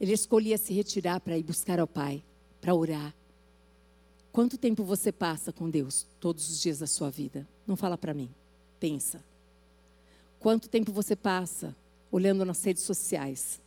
[0.00, 2.24] Ele escolhia se retirar para ir buscar ao Pai,
[2.58, 3.14] para orar.
[4.32, 7.46] Quanto tempo você passa com Deus todos os dias da sua vida?
[7.66, 8.30] Não fala para mim.
[8.78, 9.24] Pensa.
[10.38, 11.74] Quanto tempo você passa
[12.12, 13.60] olhando nas redes sociais?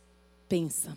[0.48, 0.96] Pensa.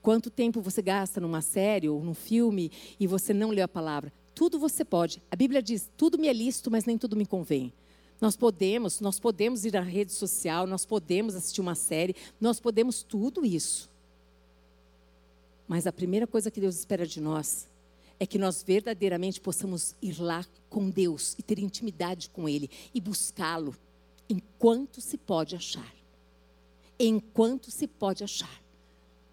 [0.00, 4.12] Quanto tempo você gasta numa série ou num filme e você não leu a palavra?
[4.34, 5.22] Tudo você pode.
[5.30, 7.72] A Bíblia diz: tudo me é lícito, mas nem tudo me convém.
[8.20, 13.02] Nós podemos, nós podemos ir à rede social, nós podemos assistir uma série, nós podemos
[13.02, 13.90] tudo isso.
[15.68, 17.68] Mas a primeira coisa que Deus espera de nós
[18.18, 23.00] é que nós verdadeiramente possamos ir lá com Deus e ter intimidade com Ele e
[23.00, 23.76] buscá-lo
[24.28, 25.94] enquanto se pode achar.
[26.98, 28.62] Enquanto se pode achar,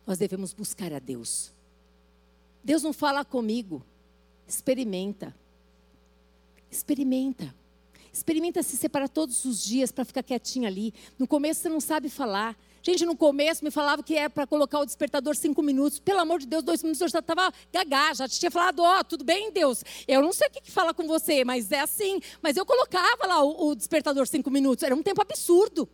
[0.05, 1.53] nós devemos buscar a Deus.
[2.63, 3.83] Deus não fala comigo,
[4.47, 5.35] experimenta.
[6.69, 7.53] Experimenta.
[8.11, 10.93] Experimenta se separar todos os dias para ficar quietinho ali.
[11.17, 12.57] No começo você não sabe falar.
[12.83, 15.99] Gente, no começo me falava que é para colocar o despertador cinco minutos.
[15.99, 19.03] Pelo amor de Deus, dois minutos eu já estava gagá, já tinha falado, ó, oh,
[19.03, 19.83] tudo bem, Deus?
[20.07, 22.19] Eu não sei o que, que fala com você, mas é assim.
[22.41, 24.83] Mas eu colocava lá o, o despertador cinco minutos.
[24.83, 25.87] Era um tempo absurdo.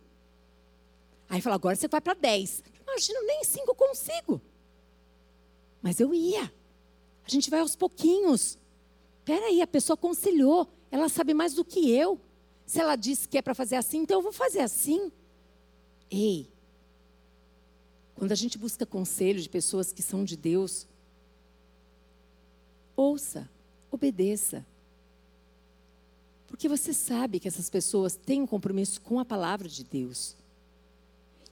[1.28, 2.62] Aí fala, agora você vai para dez.
[2.82, 4.40] Imagina, nem cinco consigo.
[5.82, 6.50] Mas eu ia.
[7.22, 8.58] A gente vai aos pouquinhos.
[9.26, 10.66] Peraí, a pessoa aconselhou.
[10.90, 12.18] Ela sabe mais do que eu.
[12.64, 15.12] Se ela disse que é para fazer assim, então eu vou fazer assim.
[16.10, 16.50] Ei,
[18.18, 20.88] quando a gente busca conselho de pessoas que são de Deus,
[22.96, 23.48] ouça,
[23.92, 24.66] obedeça.
[26.48, 30.34] Porque você sabe que essas pessoas têm um compromisso com a palavra de Deus.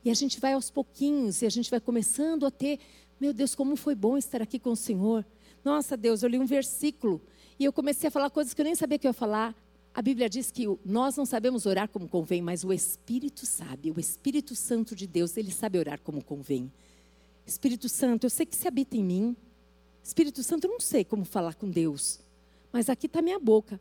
[0.05, 2.81] E a gente vai aos pouquinhos e a gente vai começando a ter,
[3.21, 5.25] meu Deus, como foi bom estar aqui com o Senhor.
[5.65, 7.21] Nossa, Deus, eu li um versículo
[7.61, 9.55] e eu comecei a falar coisas que eu nem sabia que eu ia falar.
[9.97, 13.99] A Bíblia diz que nós não sabemos orar como convém, mas o Espírito sabe, o
[13.99, 16.71] Espírito Santo de Deus, ele sabe orar como convém.
[17.47, 19.35] Espírito Santo, eu sei que se habita em mim.
[20.05, 22.21] Espírito Santo, eu não sei como falar com Deus,
[22.71, 23.81] mas aqui está minha boca.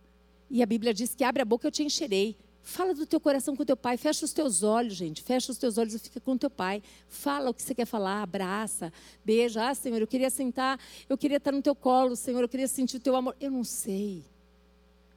[0.50, 2.38] E a Bíblia diz que abre a boca eu te encherei.
[2.64, 5.78] Fala do teu coração com teu pai, fecha os teus olhos, gente, fecha os teus
[5.78, 6.82] olhos e fica com teu pai.
[7.10, 8.90] Fala o que você quer falar, abraça,
[9.26, 9.68] beija.
[9.68, 12.96] Ah, Senhor, eu queria sentar, eu queria estar no teu colo, Senhor, eu queria sentir
[12.96, 13.36] o teu amor.
[13.38, 14.24] Eu não sei.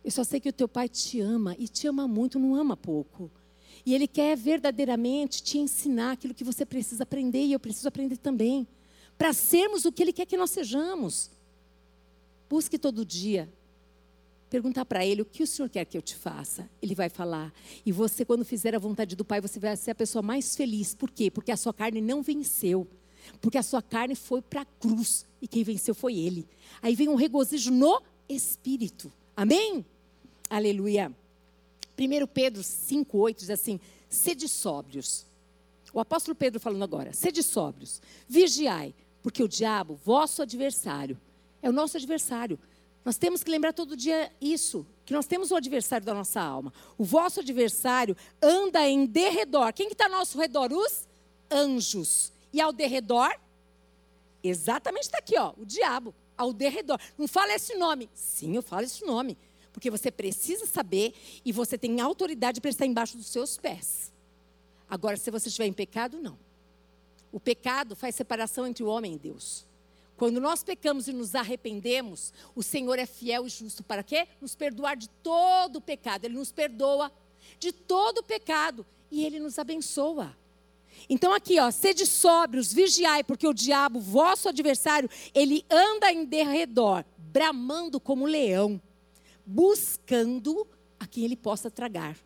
[0.09, 2.75] Eu só sei que o teu pai te ama e te ama muito, não ama
[2.75, 3.31] pouco.
[3.85, 8.17] E ele quer verdadeiramente te ensinar aquilo que você precisa aprender e eu preciso aprender
[8.17, 8.67] também,
[9.19, 11.31] para sermos o que ele quer que nós sejamos.
[12.49, 13.53] Busque todo dia
[14.49, 16.71] perguntar para ele o que o Senhor quer que eu te faça.
[16.81, 17.53] Ele vai falar.
[17.85, 20.95] E você, quando fizer a vontade do Pai, você vai ser a pessoa mais feliz.
[20.95, 21.31] Por quê?
[21.31, 22.89] Porque a sua carne não venceu.
[23.43, 25.27] Porque a sua carne foi para a cruz.
[25.43, 26.49] E quem venceu foi Ele.
[26.81, 29.13] Aí vem um regozijo no Espírito.
[29.37, 29.85] Amém?
[30.49, 31.13] Aleluia.
[31.99, 35.27] 1 Pedro 5,8 diz assim: sede sóbrios.
[35.93, 41.19] O apóstolo Pedro falando agora: sede sóbrios, vigiai, porque o diabo, vosso adversário,
[41.63, 42.59] é o nosso adversário.
[43.05, 46.73] Nós temos que lembrar todo dia isso, que nós temos o adversário da nossa alma.
[46.97, 49.73] O vosso adversário anda em derredor.
[49.73, 50.73] Quem que está ao nosso redor?
[50.73, 51.09] Os
[51.51, 52.33] anjos.
[52.53, 53.31] E ao derredor?
[54.43, 57.01] Exatamente está aqui, ó, o diabo ao derredor.
[57.17, 58.09] Não fala esse nome.
[58.15, 59.37] Sim, eu falo esse nome.
[59.79, 61.15] Porque você precisa saber
[61.45, 64.13] e você tem autoridade para estar embaixo dos seus pés.
[64.91, 66.37] Agora, se você estiver em pecado, não.
[67.31, 69.65] O pecado faz separação entre o homem e Deus.
[70.17, 74.27] Quando nós pecamos e nos arrependemos, o Senhor é fiel e justo para quê?
[74.41, 76.25] Nos perdoar de todo o pecado.
[76.25, 77.13] Ele nos perdoa
[77.61, 80.37] de todo o pecado e ele nos abençoa.
[81.09, 87.05] Então aqui, ó, sede sóbrios, vigiai, porque o diabo, vosso adversário, ele anda em derredor,
[87.17, 88.83] bramando como leão,
[89.51, 90.67] buscando
[91.01, 92.19] a quem ele possa tragar.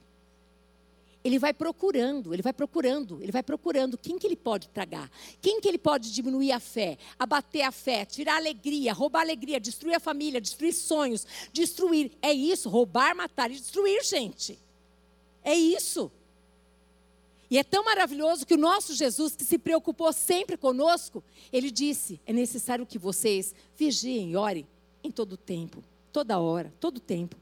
[1.23, 5.09] Ele vai procurando, ele vai procurando, ele vai procurando quem que ele pode tragar,
[5.41, 9.23] quem que ele pode diminuir a fé, abater a fé, tirar a alegria, roubar a
[9.23, 12.11] alegria, destruir a família, destruir sonhos, destruir.
[12.21, 14.59] É isso, roubar, matar e destruir, gente.
[15.45, 16.11] É isso.
[17.49, 22.21] E é tão maravilhoso que o nosso Jesus, que se preocupou sempre conosco, ele disse:
[22.27, 24.67] é necessário que vocês vigiem e orem
[25.05, 27.37] em todo tempo, toda hora, todo tempo.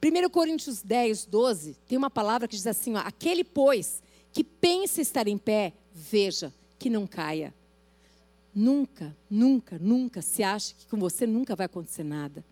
[0.00, 5.00] 1 Coríntios 10, 12, tem uma palavra que diz assim: ó, aquele, pois, que pensa
[5.00, 7.52] estar em pé, veja que não caia.
[8.54, 12.44] Nunca, nunca, nunca se ache que com você nunca vai acontecer nada.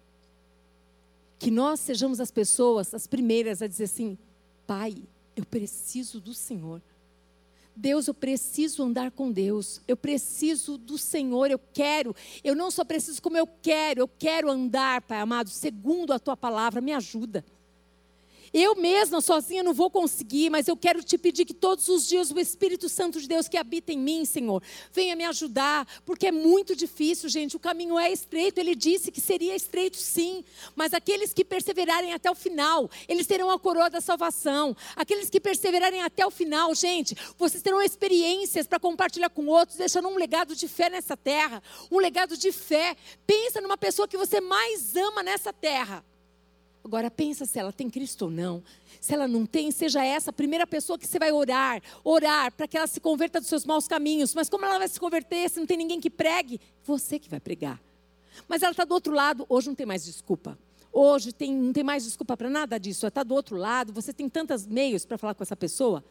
[1.38, 4.18] Que nós sejamos as pessoas, as primeiras a dizer assim:
[4.66, 4.96] Pai,
[5.36, 6.82] eu preciso do Senhor.
[7.76, 9.82] Deus, eu preciso andar com Deus.
[9.86, 12.16] Eu preciso do Senhor, eu quero.
[12.42, 16.36] Eu não só preciso como eu quero, eu quero andar, Pai amado, segundo a tua
[16.36, 16.80] palavra.
[16.80, 17.44] Me ajuda.
[18.58, 22.30] Eu mesma sozinha não vou conseguir, mas eu quero te pedir que todos os dias
[22.30, 24.62] o Espírito Santo de Deus que habita em mim, Senhor,
[24.94, 27.54] venha me ajudar, porque é muito difícil, gente.
[27.54, 28.58] O caminho é estreito.
[28.58, 30.42] Ele disse que seria estreito, sim,
[30.74, 34.74] mas aqueles que perseverarem até o final, eles terão a coroa da salvação.
[34.96, 40.08] Aqueles que perseverarem até o final, gente, vocês terão experiências para compartilhar com outros, deixando
[40.08, 42.96] um legado de fé nessa terra, um legado de fé.
[43.26, 46.02] Pensa numa pessoa que você mais ama nessa terra.
[46.86, 48.62] Agora pensa se ela tem Cristo ou não.
[49.00, 52.68] Se ela não tem, seja essa a primeira pessoa que você vai orar, orar para
[52.68, 54.32] que ela se converta dos seus maus caminhos.
[54.34, 56.60] Mas como ela vai se converter se não tem ninguém que pregue?
[56.84, 57.80] Você que vai pregar.
[58.46, 60.56] Mas ela está do outro lado, hoje não tem mais desculpa.
[60.92, 63.04] Hoje tem, não tem mais desculpa para nada disso.
[63.04, 66.04] Ela está do outro lado, você tem tantos meios para falar com essa pessoa.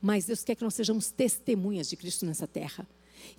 [0.00, 2.86] Mas Deus quer que nós sejamos testemunhas de Cristo nessa terra.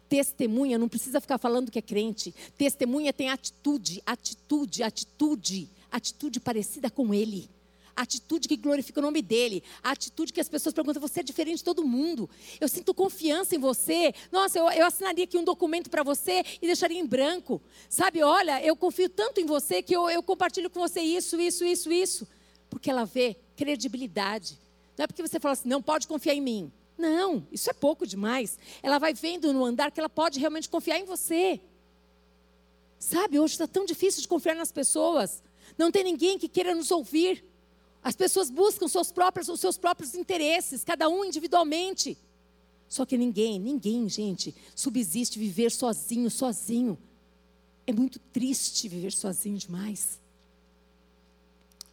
[0.07, 2.33] Testemunha não precisa ficar falando que é crente.
[2.57, 7.49] Testemunha tem atitude, atitude, atitude, atitude parecida com Ele
[7.95, 11.63] atitude que glorifica o nome dele, atitude que as pessoas perguntam: você é diferente de
[11.63, 12.29] todo mundo.
[12.59, 14.13] Eu sinto confiança em você.
[14.31, 17.61] Nossa, eu, eu assinaria aqui um documento para você e deixaria em branco.
[17.89, 21.63] Sabe, olha, eu confio tanto em você que eu, eu compartilho com você isso, isso,
[21.63, 22.27] isso, isso.
[22.69, 24.59] Porque ela vê credibilidade.
[24.97, 26.71] Não é porque você fala assim, não pode confiar em mim.
[26.97, 28.57] Não, isso é pouco demais.
[28.81, 31.59] Ela vai vendo no andar que ela pode realmente confiar em você.
[32.97, 35.43] Sabe, hoje está tão difícil de confiar nas pessoas.
[35.77, 37.43] Não tem ninguém que queira nos ouvir.
[38.03, 42.17] As pessoas buscam seus próprios, os seus próprios interesses, cada um individualmente.
[42.87, 46.97] Só que ninguém, ninguém, gente, subsiste viver sozinho, sozinho.
[47.87, 50.19] É muito triste viver sozinho demais.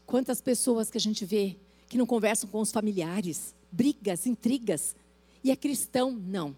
[0.06, 1.56] Quantas pessoas que a gente vê
[1.88, 4.94] que não conversam com os familiares, brigas, intrigas,
[5.42, 6.10] e é cristão?
[6.12, 6.56] Não.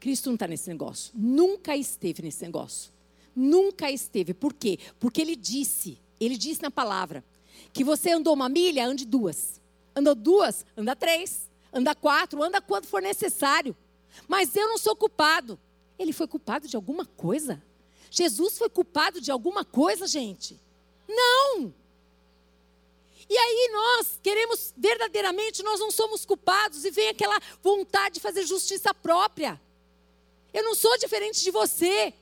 [0.00, 1.12] Cristo não está nesse negócio.
[1.14, 2.90] Nunca esteve nesse negócio.
[3.34, 4.34] Nunca esteve.
[4.34, 4.78] Por quê?
[4.98, 7.24] Porque ele disse, ele disse na palavra:
[7.72, 9.60] que você andou uma milha, ande duas.
[9.94, 11.48] Andou duas, anda três.
[11.72, 13.76] Anda quatro, anda quanto for necessário.
[14.26, 15.58] Mas eu não sou culpado.
[15.98, 17.62] Ele foi culpado de alguma coisa?
[18.10, 20.58] Jesus foi culpado de alguma coisa, gente?
[21.08, 21.72] Não!
[23.28, 28.44] E aí nós queremos verdadeiramente, nós não somos culpados e vem aquela vontade de fazer
[28.44, 29.60] justiça própria.
[30.52, 32.12] Eu não sou diferente de você.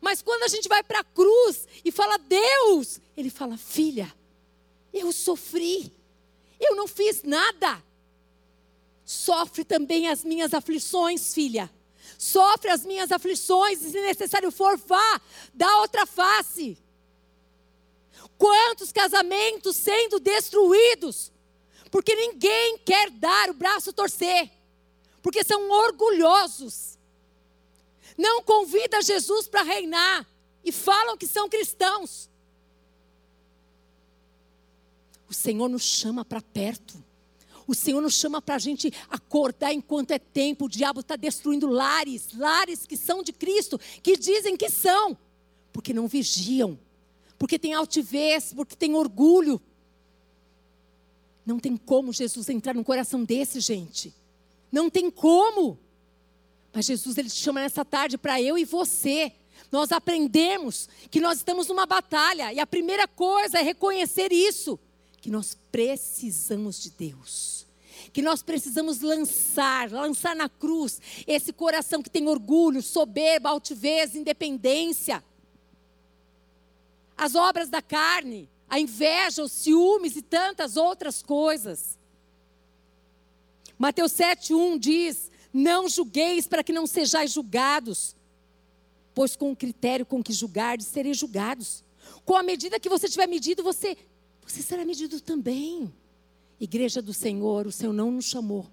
[0.00, 4.12] Mas quando a gente vai para a cruz e fala Deus, ele fala filha,
[4.92, 5.92] eu sofri.
[6.58, 7.82] Eu não fiz nada.
[9.04, 11.70] Sofre também as minhas aflições, filha.
[12.18, 15.20] Sofre as minhas aflições, e se necessário for, vá,
[15.52, 16.78] dá outra face.
[18.38, 21.30] Quantos casamentos sendo destruídos,
[21.90, 24.50] porque ninguém quer dar o braço torcer,
[25.22, 26.95] porque são orgulhosos.
[28.16, 30.26] Não convida Jesus para reinar
[30.64, 32.30] e falam que são cristãos.
[35.28, 37.04] O Senhor nos chama para perto.
[37.66, 40.66] O Senhor nos chama para a gente acordar enquanto é tempo.
[40.66, 45.18] O diabo está destruindo lares, lares que são de Cristo, que dizem que são,
[45.72, 46.78] porque não vigiam,
[47.36, 49.60] porque tem altivez, porque tem orgulho.
[51.44, 54.14] Não tem como Jesus entrar no coração desse, gente.
[54.70, 55.78] Não tem como.
[56.76, 59.32] Mas Jesus ele te chama nessa tarde para eu e você.
[59.72, 64.78] Nós aprendemos que nós estamos numa batalha e a primeira coisa é reconhecer isso
[65.22, 67.66] que nós precisamos de Deus.
[68.12, 75.24] Que nós precisamos lançar, lançar na cruz esse coração que tem orgulho, soberba, altivez, independência.
[77.16, 81.98] As obras da carne, a inveja, os ciúmes e tantas outras coisas.
[83.78, 88.14] Mateus 7,1 diz: Não julgueis para que não sejais julgados,
[89.14, 91.82] pois com o critério com que julgardes, sereis julgados.
[92.26, 93.96] Com a medida que você tiver medido, você
[94.46, 95.90] você será medido também.
[96.60, 98.66] Igreja do Senhor, o Senhor não nos chamou.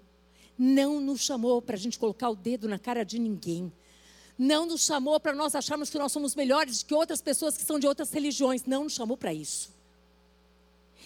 [0.58, 3.72] Não nos chamou para a gente colocar o dedo na cara de ninguém.
[4.36, 7.78] Não nos chamou para nós acharmos que nós somos melhores que outras pessoas que são
[7.78, 8.66] de outras religiões.
[8.66, 9.72] Não nos chamou para isso.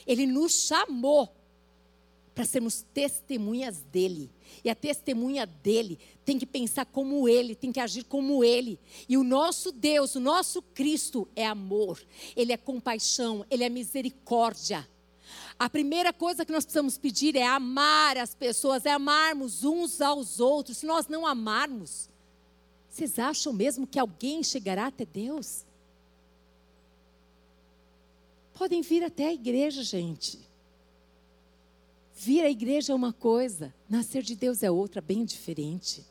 [0.04, 1.32] Ele nos chamou
[2.38, 4.30] para sermos testemunhas dele.
[4.62, 8.78] E a testemunha dele tem que pensar como ele, tem que agir como ele.
[9.08, 12.00] E o nosso Deus, o nosso Cristo é amor,
[12.36, 14.88] ele é compaixão, ele é misericórdia.
[15.58, 20.38] A primeira coisa que nós precisamos pedir é amar as pessoas, é amarmos uns aos
[20.38, 20.76] outros.
[20.76, 22.08] Se nós não amarmos,
[22.88, 25.66] vocês acham mesmo que alguém chegará até Deus?
[28.54, 30.46] Podem vir até a igreja, gente.
[32.20, 36.04] Vir à igreja é uma coisa, nascer de Deus é outra, bem diferente.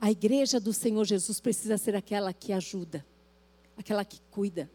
[0.00, 3.06] A igreja do Senhor Jesus precisa ser aquela que ajuda,
[3.76, 4.68] aquela que cuida,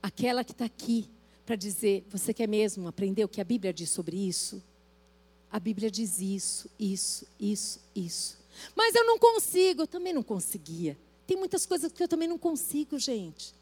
[0.00, 1.10] aquela que está aqui
[1.44, 4.62] para dizer: você quer mesmo aprender o que a Bíblia diz sobre isso?
[5.50, 8.38] A Bíblia diz isso, isso, isso, isso.
[8.76, 10.96] Mas eu não consigo, eu também não conseguia.
[11.26, 13.52] Tem muitas coisas que eu também não consigo, gente.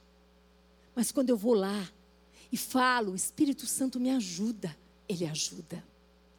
[0.95, 1.91] Mas quando eu vou lá
[2.53, 4.77] e falo, o Espírito Santo me ajuda.
[5.09, 5.83] Ele ajuda.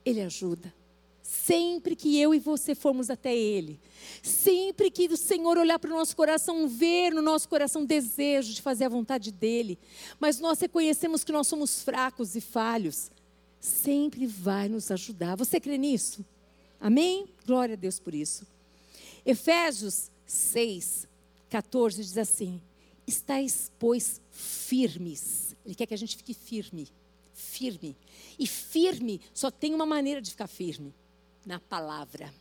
[0.05, 0.73] Ele ajuda.
[1.21, 3.77] Sempre que eu e você formos até Ele,
[4.23, 8.61] sempre que o Senhor olhar para o nosso coração, ver no nosso coração desejo de
[8.61, 9.77] fazer a vontade dEle,
[10.21, 13.11] mas nós reconhecemos que nós somos fracos e falhos,
[13.59, 15.35] sempre vai nos ajudar.
[15.35, 16.25] Você crê nisso?
[16.79, 17.27] Amém?
[17.45, 18.47] Glória a Deus por isso.
[19.25, 21.07] Efésios 6,
[21.49, 22.61] 14 diz assim:
[23.05, 25.55] Estais, pois, firmes.
[25.65, 26.87] Ele quer que a gente fique firme.
[27.37, 27.95] Firme.
[28.39, 30.91] E firme só tem uma maneira de ficar firme:
[31.45, 32.33] na palavra.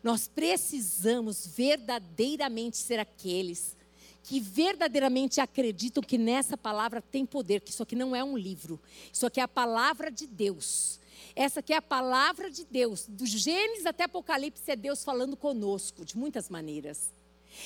[0.00, 3.76] Nós precisamos verdadeiramente ser aqueles
[4.22, 8.80] que verdadeiramente acreditam que nessa palavra tem poder, que isso aqui não é um livro,
[9.12, 11.00] isso aqui é a palavra de Deus.
[11.34, 16.04] Essa aqui é a palavra de Deus, do Gênesis até Apocalipse é Deus falando conosco
[16.04, 17.10] de muitas maneiras.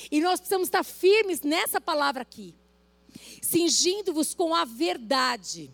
[0.09, 2.55] E nós precisamos estar firmes nessa palavra aqui,
[3.41, 5.71] cingindo-vos com a verdade.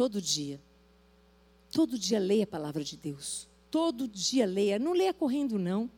[0.00, 0.58] Todo dia.
[1.70, 3.46] Todo dia leia a palavra de Deus.
[3.70, 4.78] Todo dia leia.
[4.78, 5.90] Não leia correndo, não.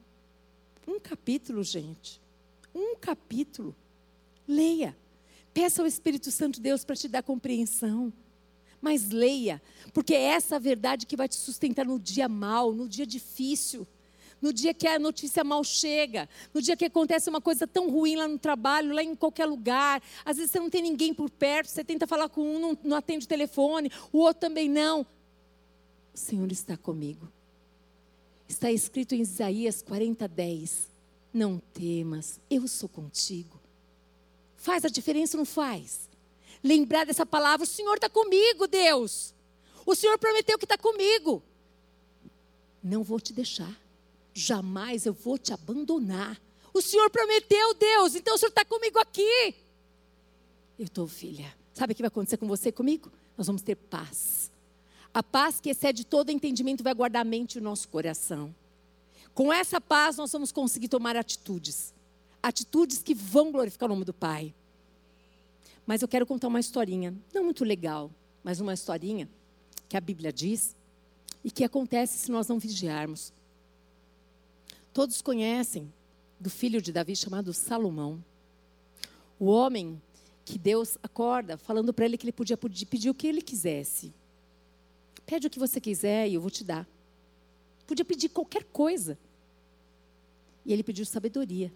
[0.89, 2.21] Um capítulo, gente
[2.75, 3.77] um capítulo.
[4.47, 4.97] Leia.
[5.55, 8.13] Peça ao Espírito Santo de Deus para te dar compreensão.
[8.81, 13.07] Mas leia, porque é essa verdade que vai te sustentar no dia mal, no dia
[13.07, 13.87] difícil,
[14.43, 18.17] no dia que a notícia mal chega, no dia que acontece uma coisa tão ruim
[18.17, 20.03] lá no trabalho, lá em qualquer lugar.
[20.25, 22.97] Às vezes você não tem ninguém por perto, você tenta falar com um, não, não
[22.97, 25.07] atende o telefone, o outro também não.
[26.13, 27.29] O Senhor está comigo.
[28.49, 30.91] Está escrito em Isaías 40, 10.
[31.33, 33.59] Não temas, eu sou contigo.
[34.57, 36.11] Faz a diferença ou não faz?
[36.63, 39.35] Lembrar dessa palavra, o Senhor está comigo, Deus.
[39.87, 41.43] O Senhor prometeu que está comigo.
[42.83, 43.82] Não vou te deixar.
[44.35, 46.41] Jamais eu vou te abandonar.
[46.73, 49.55] O Senhor prometeu, Deus, então o Senhor está comigo aqui.
[50.79, 51.55] Eu estou, filha.
[51.75, 53.11] Sabe o que vai acontecer com você e comigo?
[53.37, 54.51] Nós vamos ter paz.
[55.13, 58.55] A paz que excede todo entendimento vai guardar a mente e o nosso coração.
[59.35, 61.95] Com essa paz, nós vamos conseguir tomar atitudes.
[62.43, 64.55] Atitudes que vão glorificar o nome do Pai.
[65.87, 68.11] Mas eu quero contar uma historinha, não muito legal,
[68.43, 69.29] mas uma historinha
[69.89, 70.77] que a Bíblia diz
[71.45, 73.33] e que acontece se nós não vigiarmos.
[74.93, 75.93] Todos conhecem
[76.39, 78.23] do filho de Davi chamado Salomão.
[79.39, 80.01] O homem
[80.45, 84.13] que Deus acorda falando para ele que ele podia pedir o que ele quisesse.
[85.25, 86.87] Pede o que você quiser e eu vou te dar.
[87.87, 89.19] Podia pedir qualquer coisa.
[90.65, 91.73] E ele pediu sabedoria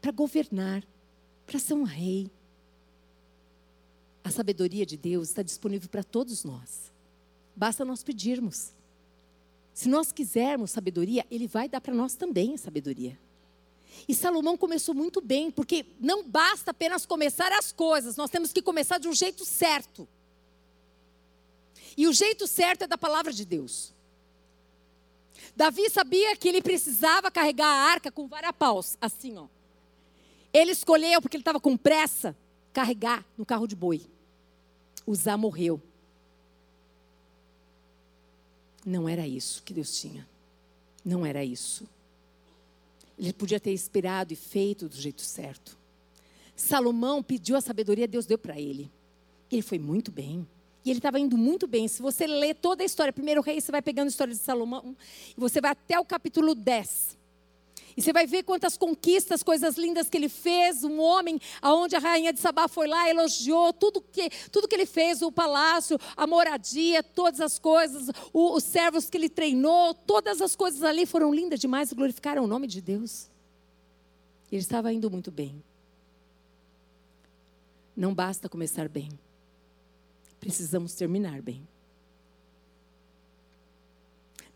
[0.00, 0.82] para governar,
[1.46, 2.30] para ser um rei.
[4.24, 6.92] A sabedoria de Deus está disponível para todos nós.
[7.54, 8.72] Basta nós pedirmos.
[9.72, 13.18] Se nós quisermos sabedoria, Ele vai dar para nós também a sabedoria.
[14.08, 18.62] E Salomão começou muito bem, porque não basta apenas começar as coisas, nós temos que
[18.62, 20.08] começar de um jeito certo.
[21.96, 23.92] E o jeito certo é da palavra de Deus.
[25.56, 29.46] Davi sabia que ele precisava carregar a arca com varapaus, assim, ó.
[30.52, 32.36] Ele escolheu, porque ele estava com pressa,
[32.72, 34.02] carregar no carro de boi.
[35.06, 35.80] Uzá morreu.
[38.84, 40.26] Não era isso que Deus tinha.
[41.04, 41.86] Não era isso.
[43.18, 45.78] Ele podia ter esperado e feito do jeito certo.
[46.56, 48.90] Salomão pediu a sabedoria, Deus deu para ele.
[49.50, 50.46] Ele foi muito bem.
[50.84, 51.86] E ele estava indo muito bem.
[51.88, 54.96] Se você ler toda a história, primeiro rei, você vai pegando a história de Salomão,
[55.36, 57.18] e você vai até o capítulo 10.
[57.96, 60.84] E você vai ver quantas conquistas, coisas lindas que ele fez.
[60.84, 64.86] Um homem, aonde a rainha de Sabá foi lá, elogiou tudo que, tudo que ele
[64.86, 70.40] fez, o palácio, a moradia, todas as coisas, o, os servos que ele treinou, todas
[70.40, 73.28] as coisas ali foram lindas demais e glorificaram o nome de Deus.
[74.50, 75.62] Ele estava indo muito bem.
[77.96, 79.10] Não basta começar bem
[80.40, 81.68] precisamos terminar bem.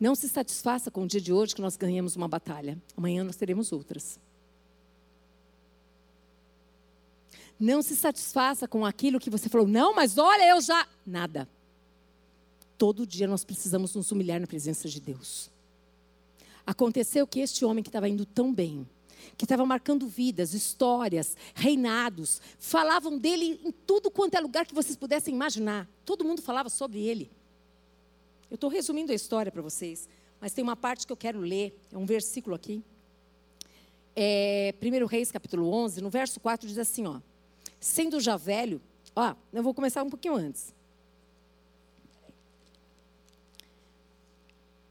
[0.05, 2.79] Não se satisfaça com o dia de hoje que nós ganhamos uma batalha.
[2.95, 4.21] Amanhã nós teremos outras.
[7.59, 10.87] Não se satisfaça com aquilo que você falou, não, mas olha, eu já.
[11.07, 11.49] Nada.
[12.77, 15.51] Todo dia nós precisamos nos humilhar na presença de Deus.
[16.67, 18.87] Aconteceu que este homem que estava indo tão bem,
[19.39, 22.43] que estava marcando vidas, histórias, reinados.
[22.59, 25.89] Falavam dele em tudo quanto é lugar que vocês pudessem imaginar.
[26.05, 27.31] Todo mundo falava sobre ele.
[28.51, 30.09] Eu estou resumindo a história para vocês,
[30.41, 32.83] mas tem uma parte que eu quero ler, é um versículo aqui.
[34.17, 37.21] É, 1 Reis, capítulo 11, no verso 4, diz assim: ó,
[37.81, 38.81] Sendo já velho,
[39.15, 40.73] ó, eu vou começar um pouquinho antes.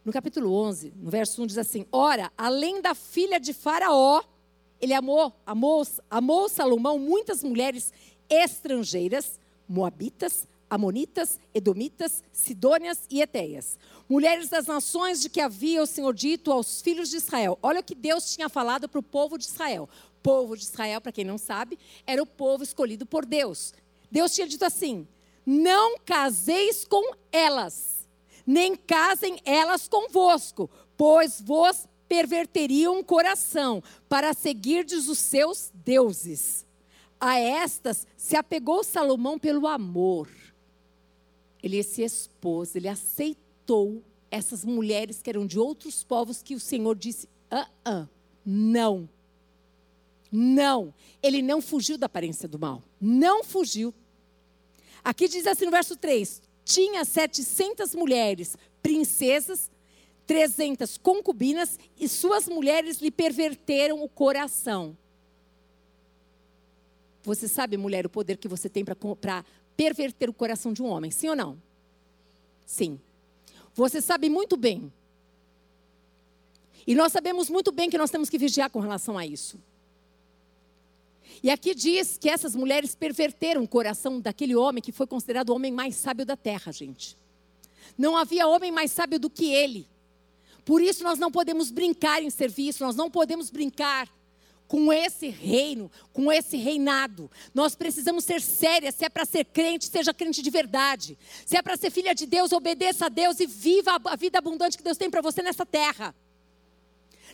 [0.03, 4.21] No capítulo 11, no verso 1, diz assim: Ora, além da filha de Faraó,
[4.81, 7.93] ele amou, amou, amou Salomão muitas mulheres
[8.29, 13.77] estrangeiras, moabitas, amonitas, edomitas, sidônias e eteias.
[14.09, 17.57] Mulheres das nações de que havia o Senhor dito aos filhos de Israel.
[17.61, 19.89] Olha o que Deus tinha falado para o povo de Israel.
[20.17, 23.73] O povo de Israel, para quem não sabe, era o povo escolhido por Deus.
[24.11, 25.07] Deus tinha dito assim:
[25.45, 27.93] Não caseis com elas
[28.45, 36.65] nem casem elas convosco, pois vos perverteriam o coração para seguirdes os seus deuses.
[37.19, 40.27] A estas se apegou Salomão pelo amor.
[41.63, 46.95] Ele se expôs, ele aceitou essas mulheres que eram de outros povos que o Senhor
[46.95, 48.07] disse: ah, ah,
[48.45, 49.07] não.
[50.29, 50.93] Não.
[51.21, 52.83] Ele não fugiu da aparência do mal.
[52.99, 53.93] Não fugiu.
[55.03, 59.71] Aqui diz assim no verso 3: tinha 700 mulheres, princesas,
[60.25, 64.97] 300 concubinas, e suas mulheres lhe perverteram o coração.
[67.23, 68.95] Você sabe, mulher, o poder que você tem para
[69.75, 71.61] perverter o coração de um homem, sim ou não?
[72.65, 72.99] Sim.
[73.73, 74.91] Você sabe muito bem.
[76.85, 79.59] E nós sabemos muito bem que nós temos que vigiar com relação a isso.
[81.41, 85.55] E aqui diz que essas mulheres perverteram o coração daquele homem que foi considerado o
[85.55, 87.17] homem mais sábio da terra, gente.
[87.97, 89.87] Não havia homem mais sábio do que ele.
[90.63, 94.09] Por isso nós não podemos brincar em serviço, nós não podemos brincar
[94.67, 97.29] com esse reino, com esse reinado.
[97.53, 98.95] Nós precisamos ser sérias.
[98.95, 101.17] Se é para ser crente, seja crente de verdade.
[101.45, 104.77] Se é para ser filha de Deus, obedeça a Deus e viva a vida abundante
[104.77, 106.15] que Deus tem para você nessa terra.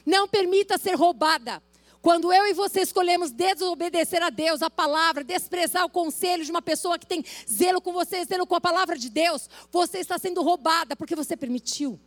[0.05, 1.61] Não permita ser roubada.
[2.01, 6.61] Quando eu e você escolhemos desobedecer a Deus, a palavra, desprezar o conselho de uma
[6.61, 10.41] pessoa que tem zelo com você, zelo com a palavra de Deus, você está sendo
[10.41, 11.99] roubada porque você permitiu.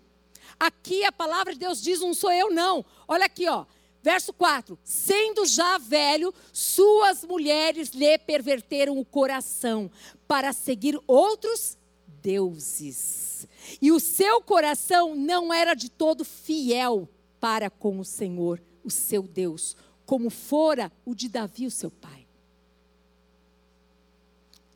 [0.59, 2.85] Aqui a palavra de Deus diz: não sou eu, não.
[3.07, 3.67] Olha aqui, ó.
[4.03, 9.91] Verso 4: Sendo já velho, suas mulheres lhe perverteram o coração
[10.27, 11.79] para seguir outros
[12.21, 13.47] deuses.
[13.81, 17.09] E o seu coração não era de todo fiel
[17.41, 22.27] para com o Senhor o seu Deus, como fora o de Davi, o seu pai.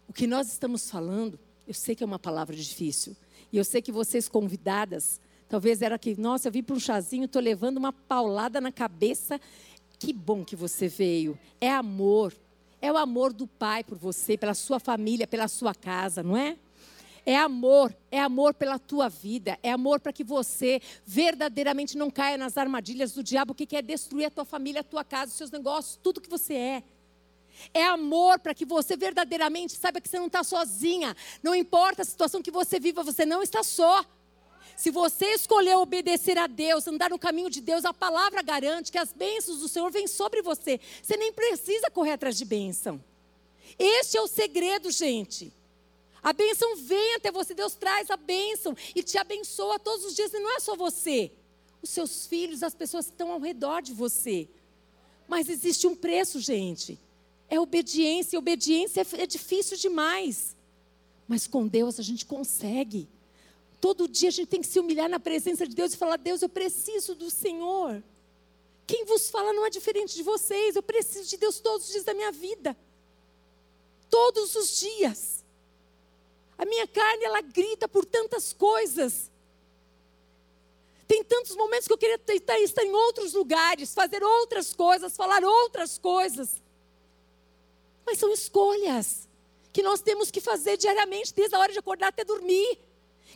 [0.08, 3.16] O que nós estamos falando, eu sei que é uma palavra difícil,
[3.52, 7.24] e eu sei que vocês convidadas, talvez era que, nossa, eu vim para um chazinho,
[7.24, 9.40] estou levando uma paulada na cabeça.
[9.98, 11.38] Que bom que você veio.
[11.60, 12.34] É amor.
[12.80, 16.56] É o amor do pai por você, pela sua família, pela sua casa, não é?
[17.24, 22.38] É amor, é amor pela tua vida, é amor para que você verdadeiramente não caia
[22.38, 25.50] nas armadilhas do diabo que quer destruir a tua família, a tua casa, os seus
[25.50, 26.82] negócios, tudo que você é.
[27.74, 31.16] É amor para que você verdadeiramente saiba que você não está sozinha.
[31.42, 34.04] Não importa a situação que você viva, você não está só.
[34.76, 38.98] Se você escolher obedecer a Deus, andar no caminho de Deus, a palavra garante que
[38.98, 40.78] as bênçãos do Senhor vêm sobre você.
[41.02, 43.02] Você nem precisa correr atrás de bênção.
[43.78, 45.50] Este é o segredo, gente.
[46.22, 50.32] A bênção vem até você, Deus traz a bênção e te abençoa todos os dias,
[50.34, 51.30] e não é só você,
[51.80, 54.48] os seus filhos, as pessoas que estão ao redor de você.
[55.26, 56.98] Mas existe um preço, gente.
[57.48, 60.54] É obediência, obediência é, é difícil demais.
[61.26, 63.08] Mas com Deus a gente consegue.
[63.86, 66.42] Todo dia a gente tem que se humilhar na presença de Deus e falar: Deus,
[66.42, 68.02] eu preciso do Senhor.
[68.84, 70.74] Quem vos fala não é diferente de vocês.
[70.74, 72.76] Eu preciso de Deus todos os dias da minha vida.
[74.10, 75.44] Todos os dias.
[76.58, 79.30] A minha carne, ela grita por tantas coisas.
[81.06, 85.44] Tem tantos momentos que eu queria estar, estar em outros lugares, fazer outras coisas, falar
[85.44, 86.60] outras coisas.
[88.04, 89.28] Mas são escolhas
[89.72, 92.84] que nós temos que fazer diariamente, desde a hora de acordar até dormir.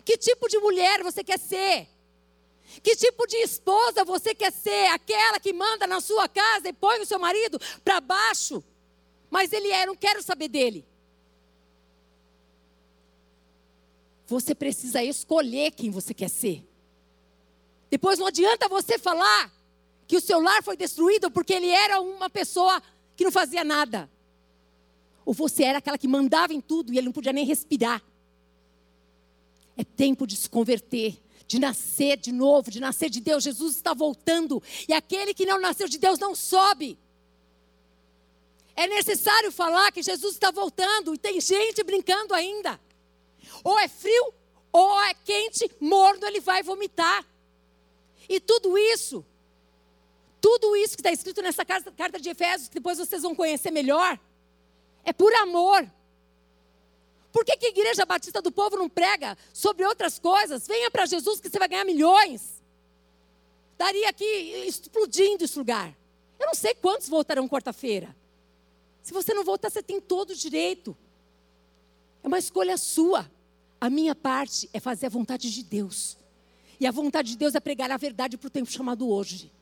[0.05, 1.89] Que tipo de mulher você quer ser?
[2.83, 4.87] Que tipo de esposa você quer ser?
[4.93, 8.63] Aquela que manda na sua casa e põe o seu marido para baixo?
[9.29, 10.87] Mas ele é, não quero saber dele.
[14.27, 16.65] Você precisa escolher quem você quer ser.
[17.91, 19.53] Depois não adianta você falar
[20.07, 22.81] que o seu lar foi destruído porque ele era uma pessoa
[23.17, 24.09] que não fazia nada.
[25.25, 28.01] Ou você era aquela que mandava em tudo e ele não podia nem respirar.
[29.81, 33.43] É tempo de se converter, de nascer de novo, de nascer de Deus.
[33.43, 36.99] Jesus está voltando e aquele que não nasceu de Deus não sobe.
[38.77, 42.79] É necessário falar que Jesus está voltando e tem gente brincando ainda.
[43.65, 44.35] Ou é frio,
[44.71, 47.27] ou é quente, morno, ele vai vomitar.
[48.29, 49.25] E tudo isso,
[50.43, 54.21] tudo isso que está escrito nessa carta de Efésios, que depois vocês vão conhecer melhor,
[55.05, 55.91] é por amor.
[57.33, 60.67] Por que, que a Igreja Batista do Povo não prega sobre outras coisas?
[60.67, 62.61] Venha para Jesus que você vai ganhar milhões.
[63.79, 64.25] Daria aqui
[64.67, 65.97] explodindo esse lugar.
[66.39, 68.15] Eu não sei quantos voltarão quarta-feira.
[69.03, 70.97] Se você não voltar, você tem todo o direito.
[72.23, 73.31] É uma escolha sua.
[73.81, 76.19] A minha parte é fazer a vontade de Deus.
[76.79, 79.53] E a vontade de Deus é pregar a verdade para o tempo chamado hoje.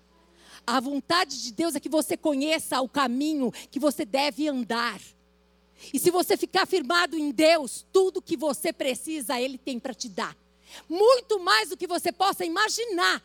[0.67, 5.01] A vontade de Deus é que você conheça o caminho que você deve andar.
[5.93, 10.09] E se você ficar firmado em Deus, tudo que você precisa, Ele tem para te
[10.09, 10.37] dar.
[10.89, 13.23] Muito mais do que você possa imaginar.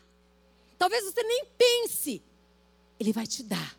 [0.78, 2.22] talvez você nem pense,
[2.98, 3.78] Ele vai te dar.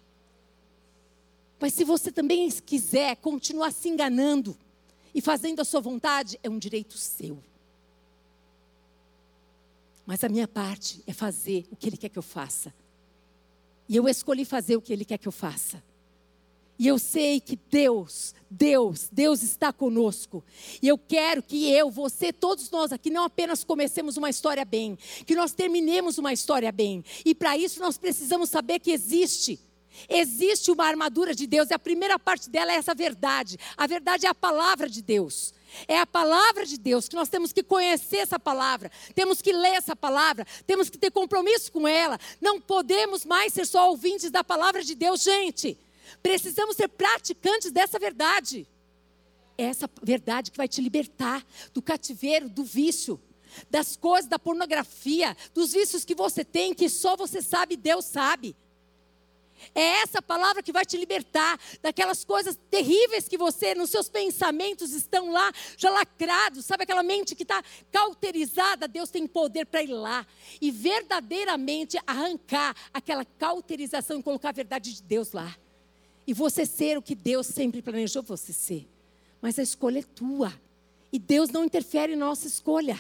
[1.59, 4.57] Mas se você também quiser continuar se enganando
[5.13, 7.41] e fazendo a sua vontade, é um direito seu.
[10.05, 12.73] Mas a minha parte é fazer o que Ele quer que eu faça.
[13.87, 15.81] E eu escolhi fazer o que Ele quer que eu faça.
[16.77, 20.43] E eu sei que Deus, Deus, Deus está conosco.
[20.81, 24.97] E eu quero que eu, você, todos nós aqui não apenas comecemos uma história bem,
[25.25, 27.03] que nós terminemos uma história bem.
[27.23, 29.59] E para isso nós precisamos saber que existe.
[30.09, 33.57] Existe uma armadura de Deus, e a primeira parte dela é essa verdade.
[33.77, 35.53] A verdade é a palavra de Deus.
[35.87, 39.73] É a palavra de Deus que nós temos que conhecer essa palavra, temos que ler
[39.73, 42.19] essa palavra, temos que ter compromisso com ela.
[42.39, 45.77] Não podemos mais ser só ouvintes da palavra de Deus, gente.
[46.21, 48.67] Precisamos ser praticantes dessa verdade.
[49.57, 53.19] É essa verdade que vai te libertar do cativeiro, do vício,
[53.69, 58.55] das coisas, da pornografia, dos vícios que você tem, que só você sabe, Deus sabe.
[59.73, 64.91] É essa palavra que vai te libertar daquelas coisas terríveis que você, nos seus pensamentos,
[64.91, 66.65] estão lá, já lacrados.
[66.65, 68.87] Sabe aquela mente que está cauterizada?
[68.87, 70.25] Deus tem poder para ir lá
[70.59, 75.55] e verdadeiramente arrancar aquela cauterização e colocar a verdade de Deus lá.
[76.27, 78.87] E você ser o que Deus sempre planejou você ser.
[79.41, 80.53] Mas a escolha é tua.
[81.11, 82.99] E Deus não interfere na nossa escolha.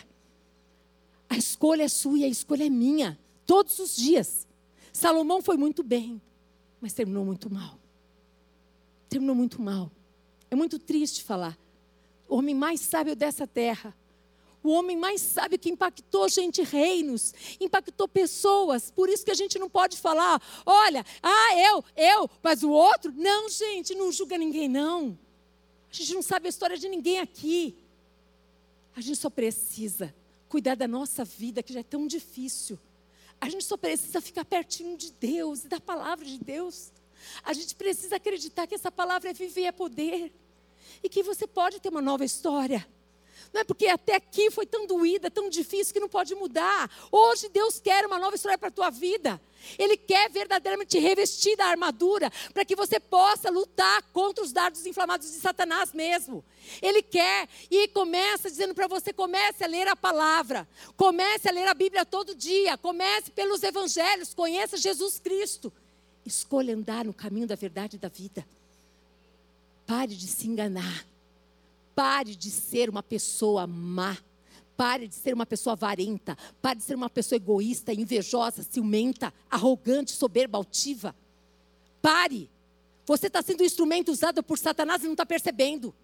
[1.29, 3.17] A escolha é sua e a escolha é minha.
[3.45, 4.47] Todos os dias.
[4.93, 6.21] Salomão foi muito bem
[6.85, 7.79] mas terminou muito mal.
[9.09, 9.91] Terminou muito mal.
[10.51, 11.57] É muito triste falar.
[12.29, 13.91] O homem mais sábio dessa terra,
[14.65, 18.89] o homem mais sábio que impactou gente, reinos, impactou pessoas.
[18.91, 23.13] Por isso que a gente não pode falar, olha, ah, eu, eu, mas o outro.
[23.15, 25.17] Não, gente, não julga ninguém, não.
[25.89, 27.77] A gente não sabe a história de ninguém aqui.
[28.95, 30.13] A gente só precisa
[30.49, 32.79] cuidar da nossa vida, que já é tão difícil.
[33.39, 36.91] A gente só precisa ficar pertinho de Deus e da palavra de Deus.
[37.43, 40.33] A gente precisa acreditar que essa palavra é viver é poder.
[41.03, 42.87] E que você pode ter uma nova história.
[43.53, 46.89] Não é porque até aqui foi tão doída, tão difícil que não pode mudar.
[47.11, 49.41] Hoje Deus quer uma nova história para a tua vida.
[49.79, 54.85] Ele quer verdadeiramente te revestir da armadura para que você possa lutar contra os dardos
[54.85, 56.43] inflamados de Satanás mesmo.
[56.81, 61.67] Ele quer e começa dizendo para você comece a ler a palavra, comece a ler
[61.67, 65.71] a Bíblia todo dia, comece pelos evangelhos, conheça Jesus Cristo.
[66.25, 68.45] Escolha andar no caminho da verdade e da vida.
[69.85, 71.05] Pare de se enganar.
[71.95, 74.17] Pare de ser uma pessoa má.
[74.75, 76.37] Pare de ser uma pessoa avarenta.
[76.61, 81.15] Pare de ser uma pessoa egoísta, invejosa, ciumenta, arrogante, soberba, altiva.
[82.01, 82.49] Pare.
[83.05, 85.95] Você está sendo um instrumento usado por Satanás e não está percebendo.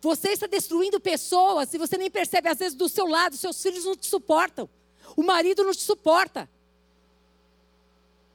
[0.00, 3.84] Você está destruindo pessoas e você nem percebe, às vezes, do seu lado, seus filhos
[3.84, 4.68] não te suportam.
[5.16, 6.48] O marido não te suporta.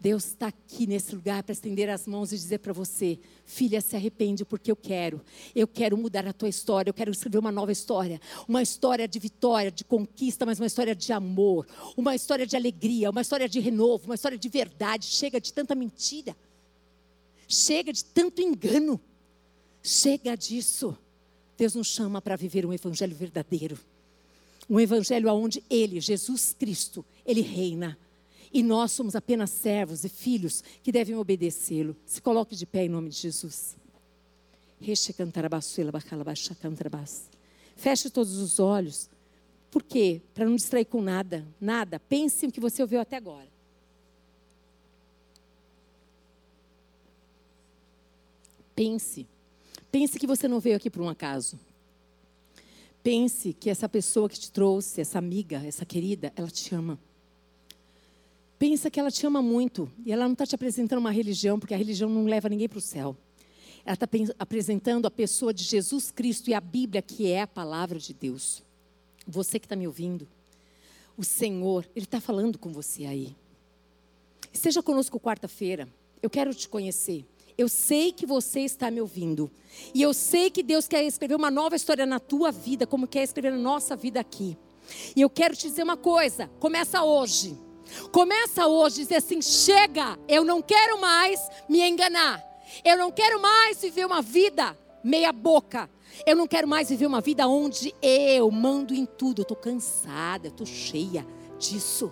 [0.02, 3.96] Deus está aqui nesse lugar para estender as mãos e dizer para você: filha, se
[3.96, 5.22] arrepende porque eu quero.
[5.54, 6.90] Eu quero mudar a tua história.
[6.90, 8.20] Eu quero escrever uma nova história.
[8.48, 11.68] Uma história de vitória, de conquista, mas uma história de amor.
[11.96, 13.12] Uma história de alegria.
[13.12, 14.06] Uma história de renovo.
[14.06, 15.06] Uma história de verdade.
[15.06, 16.36] Chega de tanta mentira.
[17.48, 19.00] Chega de tanto engano.
[19.84, 20.98] Chega disso.
[21.56, 23.78] Deus nos chama para viver um evangelho verdadeiro.
[24.68, 27.96] Um evangelho onde Ele, Jesus Cristo, Ele reina
[28.54, 31.96] e nós somos apenas servos e filhos que devem obedecê-lo.
[32.06, 33.78] Se coloque de pé em nome de Jesus.
[37.76, 39.10] Feche todos os olhos.
[39.70, 40.22] Por quê?
[40.34, 41.48] Para não distrair com nada.
[41.60, 42.00] Nada.
[42.00, 43.48] Pense no que você ouviu até agora.
[48.76, 49.28] Pense.
[49.92, 51.60] Pense que você não veio aqui por um acaso.
[53.04, 57.00] Pense que essa pessoa que te trouxe, essa amiga, essa querida, ela te ama
[58.62, 61.74] pensa que ela te ama muito e ela não está te apresentando uma religião, porque
[61.74, 63.18] a religião não leva ninguém para o céu.
[63.84, 64.08] Ela está
[64.38, 68.62] apresentando a pessoa de Jesus Cristo e a Bíblia, que é a palavra de Deus.
[69.28, 70.28] Você que está me ouvindo,
[71.18, 73.36] o Senhor, Ele está falando com você aí.
[74.54, 75.88] Esteja conosco quarta-feira.
[76.22, 77.26] Eu quero te conhecer.
[77.58, 79.50] Eu sei que você está me ouvindo.
[79.92, 83.24] E eu sei que Deus quer escrever uma nova história na tua vida, como quer
[83.24, 84.56] escrever na nossa vida aqui.
[85.16, 87.58] E eu quero te dizer uma coisa: começa hoje.
[88.12, 91.40] Começa hoje a dizer assim: chega, eu não quero mais
[91.70, 92.44] me enganar.
[92.86, 95.90] Eu não quero mais viver uma vida meia boca.
[96.26, 99.40] Eu não quero mais viver uma vida onde eu mando em tudo.
[99.40, 101.26] Eu estou cansada, eu estou cheia
[101.58, 102.12] disso.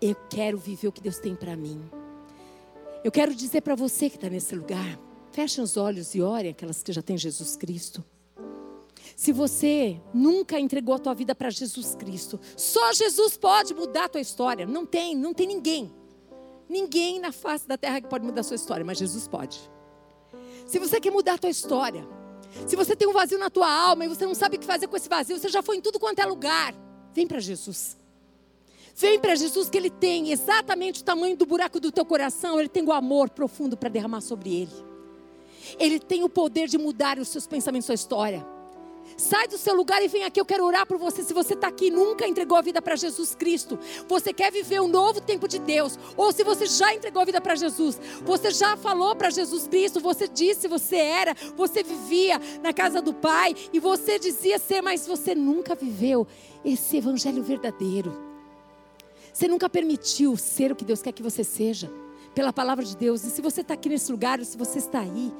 [0.00, 1.80] Eu quero viver o que Deus tem para mim.
[3.04, 4.98] Eu quero dizer para você que está nesse lugar:
[5.32, 8.04] feche os olhos e ore aquelas que já têm Jesus Cristo.
[9.20, 14.08] Se você nunca entregou a tua vida para Jesus Cristo, só Jesus pode mudar a
[14.08, 14.64] tua história.
[14.64, 15.92] Não tem, não tem ninguém.
[16.66, 19.60] Ninguém na face da terra que pode mudar a sua história, mas Jesus pode.
[20.66, 22.08] Se você quer mudar a tua história,
[22.66, 24.86] se você tem um vazio na tua alma e você não sabe o que fazer
[24.86, 26.74] com esse vazio, você já foi em tudo quanto é lugar,
[27.12, 27.98] vem para Jesus.
[28.94, 32.70] Vem para Jesus que ele tem exatamente o tamanho do buraco do teu coração, ele
[32.70, 34.72] tem o amor profundo para derramar sobre ele.
[35.78, 38.58] Ele tem o poder de mudar os seus pensamentos, sua história.
[39.20, 40.40] Sai do seu lugar e vem aqui.
[40.40, 41.22] Eu quero orar por você.
[41.22, 44.80] Se você está aqui e nunca entregou a vida para Jesus Cristo, você quer viver
[44.80, 48.50] um novo tempo de Deus, ou se você já entregou a vida para Jesus, você
[48.50, 53.54] já falou para Jesus Cristo, você disse você era, você vivia na casa do Pai
[53.70, 56.26] e você dizia ser, mas você nunca viveu
[56.64, 58.16] esse evangelho verdadeiro.
[59.34, 61.92] Você nunca permitiu ser o que Deus quer que você seja,
[62.34, 63.22] pela palavra de Deus.
[63.24, 65.30] E se você está aqui nesse lugar, ou se você está aí,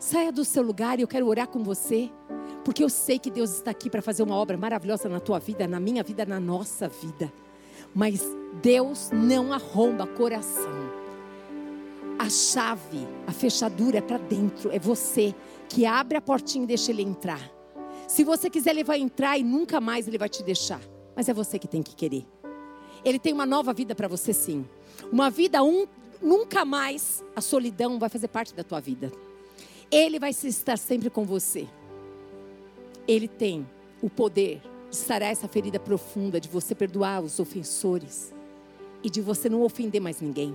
[0.00, 2.10] saia do seu lugar e eu quero orar com você.
[2.64, 5.68] Porque eu sei que Deus está aqui para fazer uma obra maravilhosa na tua vida,
[5.68, 7.32] na minha vida, na nossa vida.
[7.94, 8.22] Mas
[8.62, 10.72] Deus não arromba coração.
[12.18, 14.70] A chave, a fechadura é para dentro.
[14.72, 15.34] É você
[15.68, 17.52] que abre a portinha e deixa ele entrar.
[18.08, 20.80] Se você quiser, ele vai entrar e nunca mais ele vai te deixar.
[21.14, 22.26] Mas é você que tem que querer.
[23.04, 24.64] Ele tem uma nova vida para você, sim.
[25.12, 25.86] Uma vida um,
[26.22, 29.12] nunca mais a solidão vai fazer parte da tua vida.
[29.90, 31.68] Ele vai estar sempre com você.
[33.06, 33.66] Ele tem
[34.00, 38.32] o poder de sarar essa ferida profunda, de você perdoar os ofensores
[39.02, 40.54] e de você não ofender mais ninguém.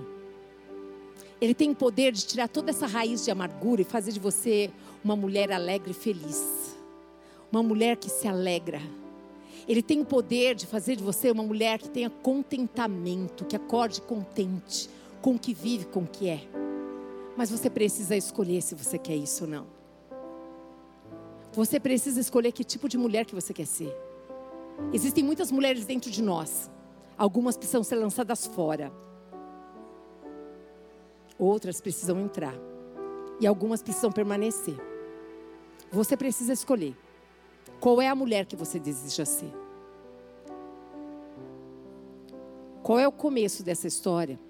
[1.40, 4.70] Ele tem o poder de tirar toda essa raiz de amargura e fazer de você
[5.02, 6.76] uma mulher alegre e feliz.
[7.50, 8.80] Uma mulher que se alegra.
[9.66, 14.02] Ele tem o poder de fazer de você uma mulher que tenha contentamento, que acorde
[14.02, 14.90] contente
[15.22, 16.42] com o que vive, com o que é.
[17.36, 19.79] Mas você precisa escolher se você quer isso ou não.
[21.60, 23.94] Você precisa escolher que tipo de mulher que você quer ser.
[24.94, 26.70] Existem muitas mulheres dentro de nós.
[27.18, 28.90] Algumas precisam ser lançadas fora.
[31.38, 32.54] Outras precisam entrar.
[33.38, 34.74] E algumas precisam permanecer.
[35.92, 36.96] Você precisa escolher
[37.78, 39.52] qual é a mulher que você deseja ser.
[42.82, 44.40] Qual é o começo dessa história?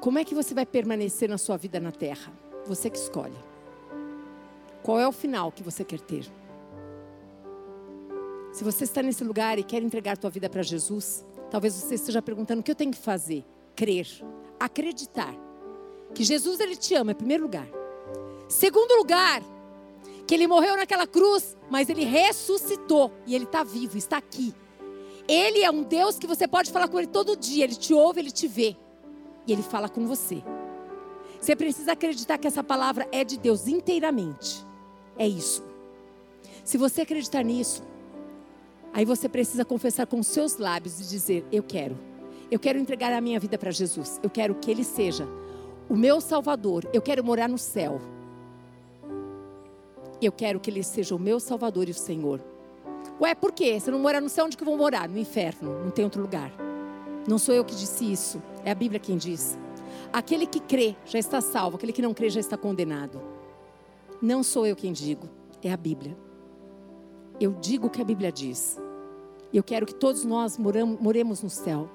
[0.00, 2.32] Como é que você vai permanecer na sua vida na terra?
[2.66, 3.49] Você que escolhe.
[4.82, 6.24] Qual é o final que você quer ter?
[8.52, 12.22] Se você está nesse lugar e quer entregar tua vida para Jesus, talvez você esteja
[12.22, 13.44] perguntando o que eu tenho que fazer?
[13.76, 14.06] Crer,
[14.58, 15.34] acreditar
[16.14, 17.68] que Jesus ele te ama em primeiro lugar.
[18.48, 19.42] Segundo lugar,
[20.26, 24.54] que ele morreu naquela cruz, mas ele ressuscitou e ele está vivo, está aqui.
[25.28, 28.20] Ele é um Deus que você pode falar com ele todo dia, ele te ouve,
[28.20, 28.76] ele te vê
[29.46, 30.42] e ele fala com você.
[31.40, 34.69] Você precisa acreditar que essa palavra é de Deus inteiramente
[35.20, 35.62] é isso.
[36.64, 37.82] Se você acreditar nisso,
[38.90, 41.94] aí você precisa confessar com seus lábios e dizer: Eu quero.
[42.50, 44.18] Eu quero entregar a minha vida para Jesus.
[44.22, 45.28] Eu quero que Ele seja
[45.90, 46.88] o meu Salvador.
[46.90, 48.00] Eu quero morar no céu.
[50.22, 52.40] Eu quero que Ele seja o meu Salvador e o Senhor.
[53.20, 53.78] Ué, por quê?
[53.78, 55.06] Você não mora no céu, onde que eu vou morar?
[55.06, 55.84] No inferno.
[55.84, 56.50] Não tem outro lugar.
[57.28, 58.42] Não sou eu que disse isso.
[58.64, 59.58] É a Bíblia quem diz.
[60.10, 61.76] Aquele que crê já está salvo.
[61.76, 63.39] Aquele que não crê já está condenado.
[64.22, 65.28] Não sou eu quem digo,
[65.62, 66.16] é a Bíblia.
[67.40, 68.78] Eu digo o que a Bíblia diz.
[69.52, 71.88] Eu quero que todos nós moremos no céu.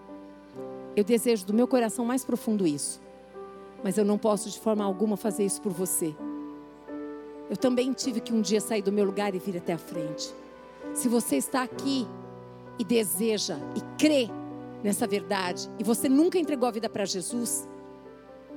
[0.95, 2.99] Eu desejo do meu coração mais profundo isso.
[3.83, 6.15] Mas eu não posso de forma alguma fazer isso por você.
[7.47, 10.33] Eu também tive que um dia sair do meu lugar e vir até a frente.
[10.95, 12.07] Se você está aqui
[12.79, 14.29] e deseja e crê
[14.83, 17.67] nessa verdade, e você nunca entregou a vida para Jesus,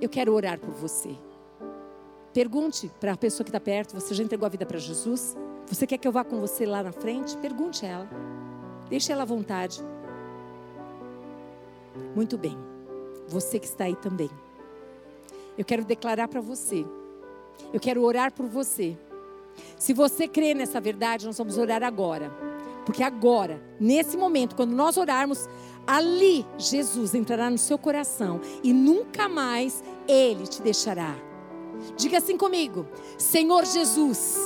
[0.00, 1.14] eu quero orar por você.
[2.32, 5.36] Pergunte para a pessoa que está perto: você já entregou a vida para Jesus?
[5.66, 7.36] Você quer que eu vá com você lá na frente?
[7.38, 8.08] Pergunte a ela.
[8.88, 9.82] Deixe ela à vontade.
[12.14, 12.56] Muito bem.
[13.28, 14.30] Você que está aí também.
[15.56, 16.86] Eu quero declarar para você.
[17.72, 18.96] Eu quero orar por você.
[19.76, 22.30] Se você crê nessa verdade, nós vamos orar agora.
[22.86, 25.48] Porque agora, nesse momento, quando nós orarmos,
[25.86, 31.27] ali Jesus entrará no seu coração e nunca mais ele te deixará.
[31.96, 34.36] Diga assim comigo: Senhor Jesus,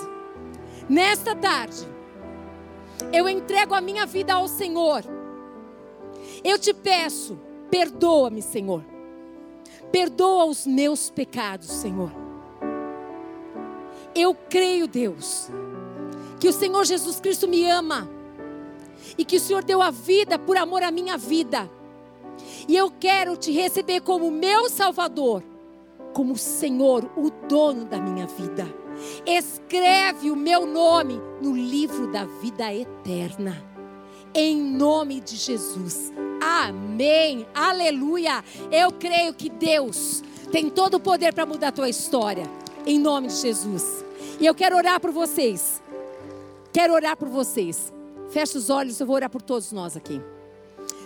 [0.88, 1.86] nesta tarde,
[3.12, 5.02] eu entrego a minha vida ao Senhor.
[6.44, 7.38] Eu te peço,
[7.70, 8.84] perdoa-me, Senhor.
[9.90, 12.10] Perdoa os meus pecados, Senhor.
[14.14, 15.48] Eu creio, Deus,
[16.38, 18.08] que o Senhor Jesus Cristo me ama
[19.16, 21.70] e que o Senhor deu a vida por amor à minha vida.
[22.68, 25.42] E eu quero te receber como meu Salvador
[26.12, 28.66] como Senhor, o dono da minha vida.
[29.26, 33.62] Escreve o meu nome no livro da vida eterna.
[34.34, 36.12] Em nome de Jesus.
[36.40, 37.46] Amém.
[37.54, 38.42] Aleluia.
[38.70, 42.48] Eu creio que Deus tem todo o poder para mudar a tua história.
[42.86, 44.04] Em nome de Jesus.
[44.40, 45.82] E eu quero orar por vocês.
[46.72, 47.92] Quero orar por vocês.
[48.30, 50.20] Feche os olhos, eu vou orar por todos nós aqui.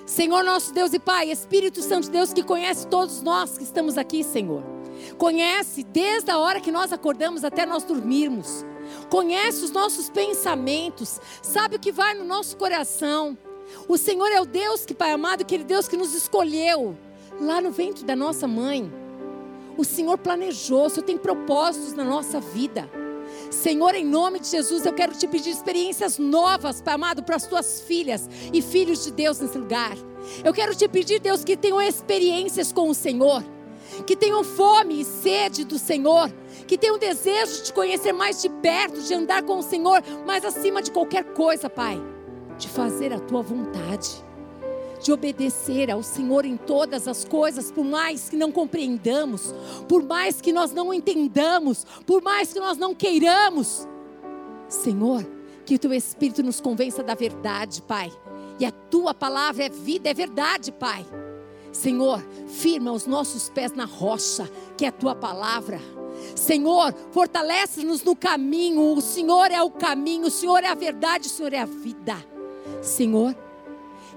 [0.06, 3.98] Senhor nosso Deus e Pai, Espírito Santo de Deus que conhece todos nós que estamos
[3.98, 4.75] aqui, Senhor.
[5.18, 8.64] Conhece desde a hora que nós acordamos até nós dormirmos.
[9.08, 13.36] Conhece os nossos pensamentos, sabe o que vai no nosso coração.
[13.88, 16.96] O Senhor é o Deus que, Pai amado, aquele Deus que nos escolheu
[17.40, 18.92] lá no ventre da nossa mãe.
[19.76, 22.88] O Senhor planejou, o Senhor tem propósitos na nossa vida.
[23.50, 27.46] Senhor, em nome de Jesus, eu quero te pedir experiências novas, Pai amado, para as
[27.46, 29.96] tuas filhas e filhos de Deus nesse lugar.
[30.44, 33.44] Eu quero te pedir, Deus, que tenham experiências com o Senhor,
[34.04, 36.32] que tenham fome e sede do Senhor,
[36.66, 40.82] que tenham desejo de conhecer mais de perto, de andar com o Senhor, mas acima
[40.82, 42.00] de qualquer coisa, Pai,
[42.58, 44.26] de fazer a tua vontade
[45.02, 49.54] de obedecer ao Senhor em todas as coisas, por mais que não compreendamos,
[49.88, 53.86] por mais que nós não entendamos, por mais que nós não queiramos.
[54.68, 55.24] Senhor,
[55.64, 58.10] que o teu Espírito nos convença da verdade, Pai.
[58.58, 61.04] E a tua palavra é vida, é verdade, Pai.
[61.76, 65.78] Senhor, firma os nossos pés na rocha, que é a tua palavra.
[66.34, 68.94] Senhor, fortalece-nos no caminho.
[68.94, 72.16] O Senhor é o caminho, o Senhor é a verdade, o Senhor é a vida.
[72.80, 73.36] Senhor,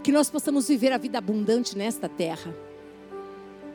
[0.02, 2.56] que nós possamos viver a vida abundante nesta terra.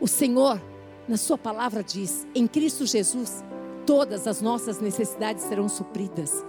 [0.01, 0.61] O Senhor,
[1.07, 3.45] na Sua palavra, diz: em Cristo Jesus,
[3.85, 6.43] todas as nossas necessidades serão supridas.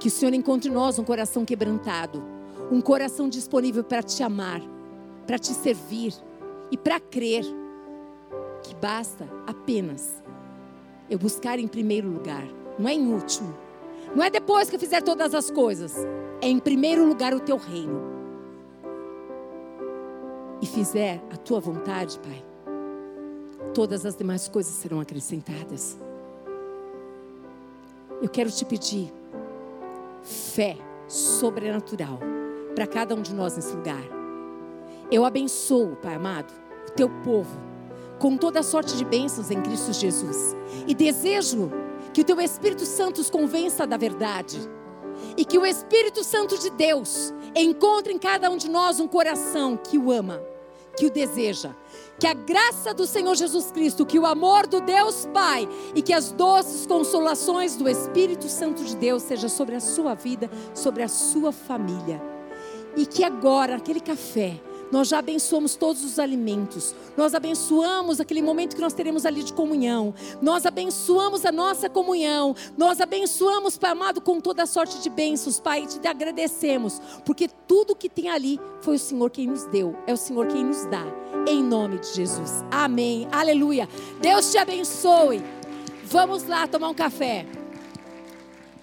[0.00, 2.22] Que o Senhor encontre em nós um coração quebrantado,
[2.70, 4.60] um coração disponível para te amar,
[5.26, 6.14] para te servir
[6.70, 7.44] e para crer
[8.62, 10.22] que basta apenas
[11.08, 12.44] eu buscar em primeiro lugar,
[12.78, 13.56] não é em último,
[14.14, 15.94] não é depois que eu fizer todas as coisas,
[16.40, 18.16] é em primeiro lugar o teu reino
[20.60, 22.44] e fizer a tua vontade, Pai,
[23.74, 25.98] todas as demais coisas serão acrescentadas.
[28.22, 29.12] Eu quero te pedir
[30.22, 32.18] fé sobrenatural
[32.74, 34.15] para cada um de nós nesse lugar.
[35.10, 36.52] Eu abençoo, Pai amado,
[36.88, 37.66] o teu povo
[38.18, 40.56] com toda sorte de bênçãos em Cristo Jesus.
[40.86, 41.70] E desejo
[42.12, 44.58] que o teu Espírito Santo os convença da verdade.
[45.36, 49.76] E que o Espírito Santo de Deus encontre em cada um de nós um coração
[49.76, 50.42] que o ama,
[50.96, 51.70] que o deseja.
[52.18, 56.12] Que a graça do Senhor Jesus Cristo, que o amor do Deus Pai e que
[56.12, 61.08] as doces consolações do Espírito Santo de Deus seja sobre a sua vida, sobre a
[61.08, 62.22] sua família.
[62.96, 64.58] E que agora aquele café
[64.90, 66.94] nós já abençoamos todos os alimentos.
[67.16, 70.14] Nós abençoamos aquele momento que nós teremos ali de comunhão.
[70.40, 72.54] Nós abençoamos a nossa comunhão.
[72.76, 77.96] Nós abençoamos, Pai amado, com toda sorte de bênçãos, Pai, e te agradecemos, porque tudo
[77.96, 81.04] que tem ali foi o Senhor quem nos deu, é o Senhor quem nos dá.
[81.48, 82.64] Em nome de Jesus.
[82.70, 83.28] Amém.
[83.30, 83.88] Aleluia.
[84.20, 85.42] Deus te abençoe.
[86.04, 87.46] Vamos lá tomar um café.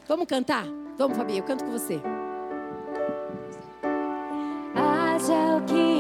[0.08, 0.66] Vamos cantar?
[0.98, 2.02] Vamos, Fabi, eu canto com você.
[5.24, 5.93] haja o que